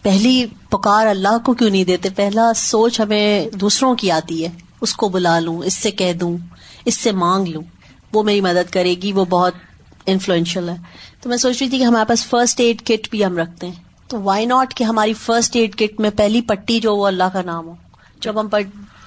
پہلی 0.03 0.45
پکار 0.69 1.07
اللہ 1.07 1.37
کو 1.45 1.53
کیوں 1.53 1.69
نہیں 1.69 1.83
دیتے؟ 1.83 2.09
پہلا 2.09 2.53
سوچ 2.55 2.99
ہمیں 2.99 3.49
دوسروں 3.49 3.95
کی 3.95 4.11
آتی 4.11 4.43
ہے۔ 4.43 4.49
اس 4.81 4.93
کو 4.93 5.09
بلا 5.09 5.39
لوں، 5.39 5.59
اس 5.65 5.73
سے 5.73 5.91
کہہ 5.91 6.13
دوں، 6.13 6.37
اس 6.85 6.97
سے 6.97 7.11
مانگ 7.11 7.47
لوں۔ 7.47 7.61
وہ 8.13 8.23
میری 8.23 8.41
مدد 8.41 8.69
کرے 8.69 8.95
گی، 9.01 9.11
وہ 9.11 9.25
بہت 9.25 9.53
انفلوئنشل 10.05 10.69
ہے۔ 10.69 10.75
تو 11.21 11.29
میں 11.29 11.37
سوچ 11.37 11.61
رہی 11.61 11.69
تھی 11.69 11.77
کہ 11.77 11.83
ہمارے 11.83 12.05
پاس 12.05 12.25
فرسٹ 12.25 12.59
ایڈ 12.59 12.81
کٹ 12.81 13.09
بھی 13.09 13.25
ہم 13.25 13.37
رکھتے 13.37 13.67
ہیں۔ 13.67 13.73
تو 14.07 14.21
وائی 14.21 14.45
ناٹ 14.45 14.73
کہ 14.73 14.83
ہماری 14.83 15.13
فرسٹ 15.13 15.55
ایڈ 15.55 15.75
کٹ 15.75 15.99
میں 15.99 16.09
پہلی 16.09 16.41
پٹی 16.41 16.79
جو 16.79 16.95
وہ 16.95 17.07
اللہ 17.07 17.23
کا 17.33 17.41
نام 17.41 17.67
ہو۔ 17.67 17.73
جب 18.21 18.39
ہم 18.39 18.47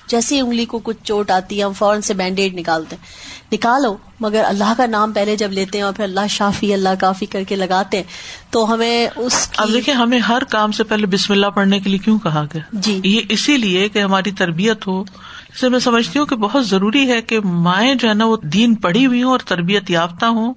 جیسی 0.07 0.41
انگلی 0.41 0.65
کو 0.65 0.79
کچھ 0.79 0.97
چوٹ 1.03 1.31
آتی 1.31 1.59
ہے، 1.59 1.65
ہم 1.65 1.73
فوراً 1.73 2.01
سے 2.01 2.15
بینڈیڈ 2.15 2.55
نکالتے 2.55 2.97
ہیں۔ 2.97 3.03
نکالو 3.53 3.97
مگر 4.21 4.43
اللہ 4.47 4.73
کا 4.77 4.87
نام 4.87 5.13
پہلے 5.13 5.37
جب 5.37 5.53
لیتے 5.53 5.79
ہیں 5.79 5.85
اور 5.85 5.93
پھر 5.93 6.05
اللہ 6.05 6.27
شافی 6.31 6.75
اللہ 6.75 6.89
کافی 7.01 7.27
کر 7.27 7.43
کے 7.45 7.57
لگاتے 7.57 7.97
ہیں 7.97 8.05
تو 8.51 8.75
ہمیں 8.75 9.09
اس 9.17 9.49
اب 9.57 9.69
دیکھیں 9.73 9.95
ہمیں 9.95 10.19
ہر 10.19 10.45
کام 10.45 10.73
سے 10.73 10.85
پہلے 10.85 11.07
بسم 11.07 11.33
اللہ 11.33 11.47
پڑھنے 11.47 11.81
کے 11.81 11.91
لیے 11.91 11.99
کیوں 11.99 12.19
کہا 12.19 12.45
گیا؟ 12.55 12.63
جی۔ 12.73 13.01
یہ 13.05 13.21
اسی 13.29 13.57
لیے 13.57 13.89
کہ 13.89 13.99
ہماری 13.99 14.31
تربیت 14.33 14.87
ہو۔ 14.87 15.01
اسے 15.03 15.69
میں 15.69 15.79
سمجھتی 15.79 16.19
ہوں 16.19 16.27
کہ 16.27 16.37
بہت 16.37 16.67
ضروری 16.67 17.11
ہے 17.11 17.23
کہ 17.23 17.41
مائیں 17.41 17.95
جو 17.95 18.09
ہے 18.09 18.15
نا 18.15 18.25
وہ 18.25 18.37
دین 18.43 18.75
پڑھی 18.75 19.07
ہوئی 19.07 19.23
ہوں 19.23 19.31
اور 19.31 19.39
تربیت 19.39 19.91
یافتہ 19.91 20.27
ہوں۔ 20.27 20.55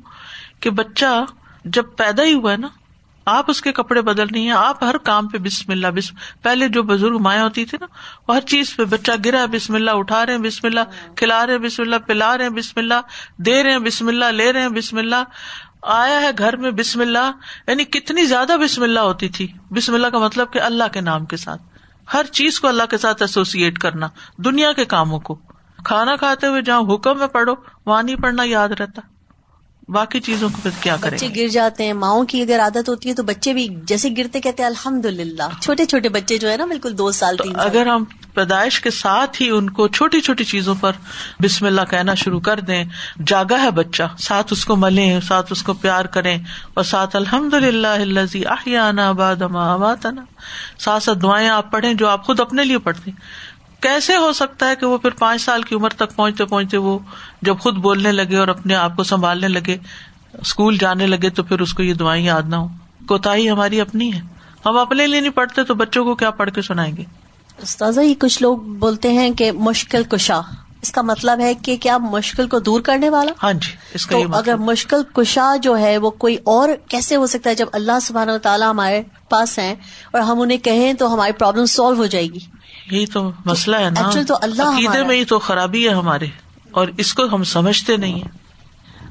کہ 0.59 0.69
بچہ 0.69 1.25
جب 1.65 1.83
پیدا 1.97 2.23
ہی 2.23 2.33
ہوا 2.33 2.51
ہے 2.51 2.57
نا 2.57 2.67
آپ 3.25 3.45
اس 3.47 3.61
کے 3.61 3.71
کپڑے 3.71 4.01
بدل 4.01 4.27
رہی 4.33 4.41
ہیں، 4.41 4.51
آپ 4.51 4.83
ہر 4.83 4.97
کام 4.97 5.27
پہ 5.27 5.37
بسم 5.37 5.71
اللہ 5.71 5.87
بسم 5.87 6.15
پہلے 6.41 6.67
جو 6.67 6.83
بزرگ 6.83 7.17
مائیں 7.17 7.41
ہوتی 7.41 7.65
تھی 7.65 7.77
نا، 7.81 7.87
وہ 8.27 8.35
ہر 8.35 8.41
چیز 8.41 8.75
پہ 8.75 8.83
بچہ 8.83 9.11
گرا، 9.25 9.45
بسم 9.45 9.75
اللہ، 9.75 9.91
اٹھا 9.91 10.25
رہے 10.25 10.33
ہیں، 10.33 10.41
بسم 10.41 10.67
اللہ، 10.67 11.15
کھلا 11.15 11.45
رہے 11.45 11.53
ہیں، 11.53 11.59
بسم 11.59 11.83
اللہ، 11.83 11.95
پلا 12.07 12.37
رہے 12.37 12.43
ہیں، 12.43 12.51
بسم 12.51 12.79
اللہ، 12.79 13.01
دے 13.37 13.63
رہے 13.63 13.71
ہیں، 13.71 13.79
بسم 13.79 14.07
اللہ، 14.07 14.25
لے 14.25 14.53
رہے 14.53 14.61
ہیں، 14.61 14.69
بسم 14.69 14.97
اللہ، 14.97 15.23
آیا 15.81 16.21
ہے 16.21 16.29
گھر 16.37 16.57
میں 16.57 16.71
بسم 16.71 17.01
اللہ 17.01 17.31
یعنی 17.67 17.83
کتنی 17.83 18.23
زیادہ 18.23 18.57
بسم 18.63 18.83
اللہ 18.83 18.99
ہوتی 18.99 19.29
تھی۔ 19.29 19.47
بسم 19.69 19.93
اللہ 19.93 20.07
کا 20.07 20.17
مطلب 20.17 20.53
کہ 20.53 20.61
اللہ 20.61 20.83
کے 20.93 21.01
نام 21.01 21.25
کے 21.25 21.37
ساتھ۔ 21.37 21.61
ہر 22.13 22.23
چیز 22.23 22.59
کو 22.59 22.67
اللہ 22.67 22.83
کے 22.89 22.97
ساتھ 22.97 23.21
ایسوسیٹ 23.21 23.79
کرنا، 23.79 24.07
دنیا 24.37 24.73
کے 24.73 24.85
کاموں 24.85 25.19
کو۔ 25.19 25.39
کھانا 25.85 26.15
کھاتے 26.15 26.47
ہوئے 26.47 26.61
جہاں 26.61 26.81
حکم 26.81 27.19
میں 27.19 27.27
پڑھو 27.27 27.53
وہاں 27.85 28.03
نہیں 28.03 28.15
پڑھنا 28.15 28.43
یاد 28.43 28.69
رہتا۔ 28.69 29.01
باقی 29.89 30.19
چیزوں 30.19 30.49
کو 30.49 30.61
پھر 30.63 30.71
کیا 30.81 30.95
کریں 31.01 31.17
بچے 31.17 31.27
گر 31.35 31.47
جاتے 31.47 31.85
ہیں 31.85 31.93
ماؤں 31.95 32.25
کی 32.25 32.41
اگر 32.41 32.59
عادت 32.59 32.89
ہوتی 32.89 33.09
ہے 33.09 33.13
تو 33.15 33.23
بچے 33.23 33.53
بھی 33.53 33.67
جیسے 33.85 34.09
گرتے 34.17 34.39
کہتے 34.41 34.63
ہیں 34.63 34.69
الحمد 34.69 35.05
للہ 35.05 35.47
چھوٹے 35.61 35.85
چھوٹے 35.85 36.09
بچے 36.09 36.37
جو 36.37 36.49
ہے 36.49 36.57
نا 36.57 36.65
بالکل 36.65 36.97
دو 36.97 37.11
سال 37.11 37.37
تین 37.37 37.59
اگر 37.59 37.87
ہم 37.87 38.03
پیدائش 38.33 38.79
کے 38.81 38.91
ساتھ 38.91 39.41
ہی 39.41 39.49
ان 39.49 39.69
کو 39.69 39.87
چھوٹی 39.87 40.21
چھوٹی 40.21 40.43
چیزوں 40.43 40.75
پر 40.81 40.91
بسم 41.39 41.65
اللہ 41.65 41.89
کہنا 41.89 42.13
شروع 42.13 42.39
کر 42.39 42.59
دیں 42.59 42.83
جاگا 43.25 43.61
ہے 43.63 43.71
بچہ 43.71 44.03
ساتھ 44.19 44.53
اس 44.53 44.65
کو 44.65 44.75
ملیں 44.75 45.19
ساتھ 45.19 45.51
اس 45.51 45.63
کو 45.63 45.73
پیار 45.73 46.05
کریں 46.05 46.37
اور 46.73 46.83
ساتھ 46.83 47.15
الحمد 47.15 47.53
للہ 47.53 47.87
آحیانہ 48.47 49.01
آباد 49.01 50.05
ساتھ 50.79 51.03
ساتھ 51.03 51.17
دعائیں 51.19 51.49
آپ 51.49 51.71
پڑھیں 51.71 51.93
جو 51.93 52.07
آپ 52.07 52.25
خود 52.25 52.39
اپنے 52.39 52.63
لیے 52.63 52.77
پڑھتے 52.79 53.11
کیسے 53.81 54.15
ہو 54.15 54.33
سکتا 54.33 54.69
ہے 54.69 54.75
کہ 54.75 54.85
وہ 54.85 54.97
پھر 54.97 55.09
پانچ 55.09 55.41
سال 55.41 55.63
کی 55.63 55.75
عمر 55.75 55.89
تک 55.89 56.15
پہنچتے 56.15 56.45
پہنچتے 56.45 56.77
وہ 56.77 56.99
جب 57.41 57.59
خود 57.59 57.75
بولنے 57.75 58.11
لگے 58.11 58.37
اور 58.37 58.47
اپنے 58.47 58.75
آپ 58.75 58.95
کو 58.95 59.03
سنبھالنے 59.03 59.47
لگے 59.47 59.77
اسکول 60.41 60.77
جانے 60.77 61.07
لگے 61.07 61.29
تو 61.29 61.43
پھر 61.43 61.59
اس 61.59 61.73
کو 61.73 61.83
یہ 61.83 61.93
دعائیں 61.93 62.25
یاد 62.25 62.41
نہ 62.47 62.55
ہو 62.55 62.67
کوتا 63.07 63.35
ہماری 63.51 63.81
اپنی 63.81 64.13
ہے۔ 64.13 64.21
ہم 64.65 64.77
اپنے 64.77 65.07
لیے 65.07 65.19
نہیں 65.19 65.31
پڑھتے 65.31 65.63
تو 65.63 65.75
بچوں 65.75 66.05
کو 66.05 66.15
کیا 66.15 66.31
پڑھ 66.31 66.51
کے 66.51 66.61
سنائیں 66.61 66.97
گے؟ 66.97 67.03
استاذہ 67.61 68.01
یہ 68.01 68.13
کچھ 68.19 68.41
لوگ 68.41 68.57
بولتے 68.57 69.13
ہیں 69.13 69.29
کہ 69.31 69.51
مشکل 69.51 70.03
کشا۔ 70.03 70.41
اس 70.81 70.91
کا 70.91 71.01
مطلب 71.01 71.39
ہے 71.39 71.53
کہ 71.53 71.77
کیا 71.77 71.97
مشکل 71.97 72.47
کو 72.47 72.59
دور 72.59 72.81
کرنے 72.81 73.09
والا؟ 73.09 73.31
ہاں 73.43 73.53
جی 73.53 73.71
اس 73.93 74.05
کا 74.05 74.11
تو 74.11 74.23
مطلب۔ 74.23 74.35
اگر 74.35 74.55
مشکل 74.55 75.01
کشا 75.13 75.55
جو 75.55 75.77
ہے 75.77 75.97
وہ 75.97 76.09
کوئی 76.09 76.37
اور 76.43 76.69
کیسے 76.87 77.15
ہو 77.15 77.27
سکتا 77.27 77.49
ہے 77.49 77.55
جب 77.55 77.65
اللہ 77.73 77.99
سبحانہ 78.01 78.31
و 78.31 78.37
تعالیٰ 78.37 78.69
ہمارے 78.69 79.03
پاس 79.29 79.59
ہیں 79.59 79.75
اور 80.13 80.21
ہم 80.21 80.41
انہیں 80.41 80.57
کہیں 80.57 80.93
تو 80.93 81.13
ہماری 81.13 81.31
پرابلم 81.31 81.65
سالو 81.65 81.95
ہو 81.95 82.05
جائے 82.05 82.27
گی؟ 82.27 82.39
یہی 82.89 83.05
تو 83.05 83.31
مسئلہ 83.45 83.75
ہے 83.75 83.89
نا۔ 83.89 84.09
تو 84.27 84.37
اللہ 84.41 84.63
عقیدے 84.63 85.03
میں 85.03 85.15
ہی 85.15 85.25
تو 85.25 85.39
خرابی 85.39 85.89
ہے 85.89 85.93
ہمارے 85.93 86.25
اور 86.71 86.87
اس 86.97 87.13
کو 87.13 87.23
ہم 87.33 87.43
سمجھتے 87.43 87.97
نہیں 87.97 88.13
ہیں۔ 88.13 88.39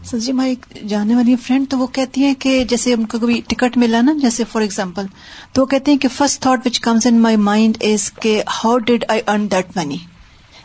سر 0.04 0.18
جی 0.18 0.32
ہماری 0.32 0.54
جانے 0.88 1.14
والی 1.14 1.36
فرینڈ 1.36 1.68
تو 1.70 1.78
وہ 1.78 1.86
کہتی 1.86 2.24
ہیں 2.24 2.34
کہ 2.34 2.64
جیسے 2.64 2.92
ان 2.92 3.06
کو 3.06 3.18
کبھی 3.18 3.40
ٹکٹ 3.48 3.76
ملا 3.76 4.00
نا 4.00 4.12
جیسے 4.20 4.44
فار 4.44 4.62
ایگزامپل 4.62 5.06
تو 5.52 5.62
وہ 5.62 5.66
کہتے 5.66 5.90
ہیں 5.90 5.98
کہ 5.98 6.08
first 6.08 6.42
thought 6.42 6.66
which 6.66 6.80
comes 6.80 7.06
in 7.06 7.14
my 7.14 7.36
mind 7.36 7.76
is 7.80 8.12
کہ 8.12 8.42
how 8.64 8.78
did 8.78 9.04
I 9.08 9.20
earn 9.26 9.50
that 9.50 9.76
money 9.76 9.96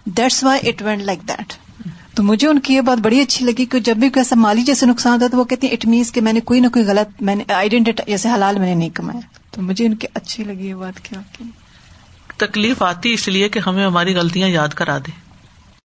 that's 0.05 0.43
why 0.43 0.69
it 0.69 0.81
went 0.81 1.01
like 1.03 1.27
that 1.27 1.53
تو 2.15 2.23
مجھے 2.23 2.47
ان 2.47 2.59
کی 2.59 2.73
یہ 2.73 2.81
بات 2.81 2.97
بڑی 2.97 3.21
اچھی 3.21 3.45
لگی 3.45 3.65
کہ 3.65 3.79
جب 3.79 3.97
بھی 3.97 4.09
کوئی 4.09 4.19
ایسا 4.19 4.35
مالی 4.35 4.61
جیسے 4.61 4.85
نقصان 4.85 5.13
ہوتا 5.13 5.27
تو 5.31 5.37
وہ 5.37 5.43
کہتی 5.43 5.67
ہیں 5.67 5.73
اٹ 5.73 5.85
مینس 5.85 6.11
کہ 6.11 6.21
میں 6.21 6.33
نے 6.33 6.39
کوئی 6.39 6.59
نہ 6.59 6.67
کوئی 6.67 6.85
غلط 6.85 7.21
میں 7.21 7.35
نے 7.35 7.43
آئیڈینٹی 7.53 7.91
جیسے 8.07 8.29
حلال 8.29 8.59
میں 8.59 8.67
نے 8.67 8.75
نہیں 8.75 8.89
کمایا۔ 8.89 9.19
تو 9.51 9.61
مجھے 9.61 9.85
ان 9.85 9.95
کی 9.95 10.07
اچھی 10.13 10.43
لگی 10.43 10.67
یہ 10.67 10.73
بات 10.73 10.99
کیا 10.99 11.19
تکلیف 12.37 12.83
آتی 12.83 13.13
اس 13.13 13.27
لیے 13.27 13.49
کہ 13.49 13.59
ہمیں 13.59 13.85
ہماری 13.85 14.15
غلطیاں 14.15 14.49
یاد 14.49 14.67
کرا 14.67 14.97
دے۔ 14.97 15.24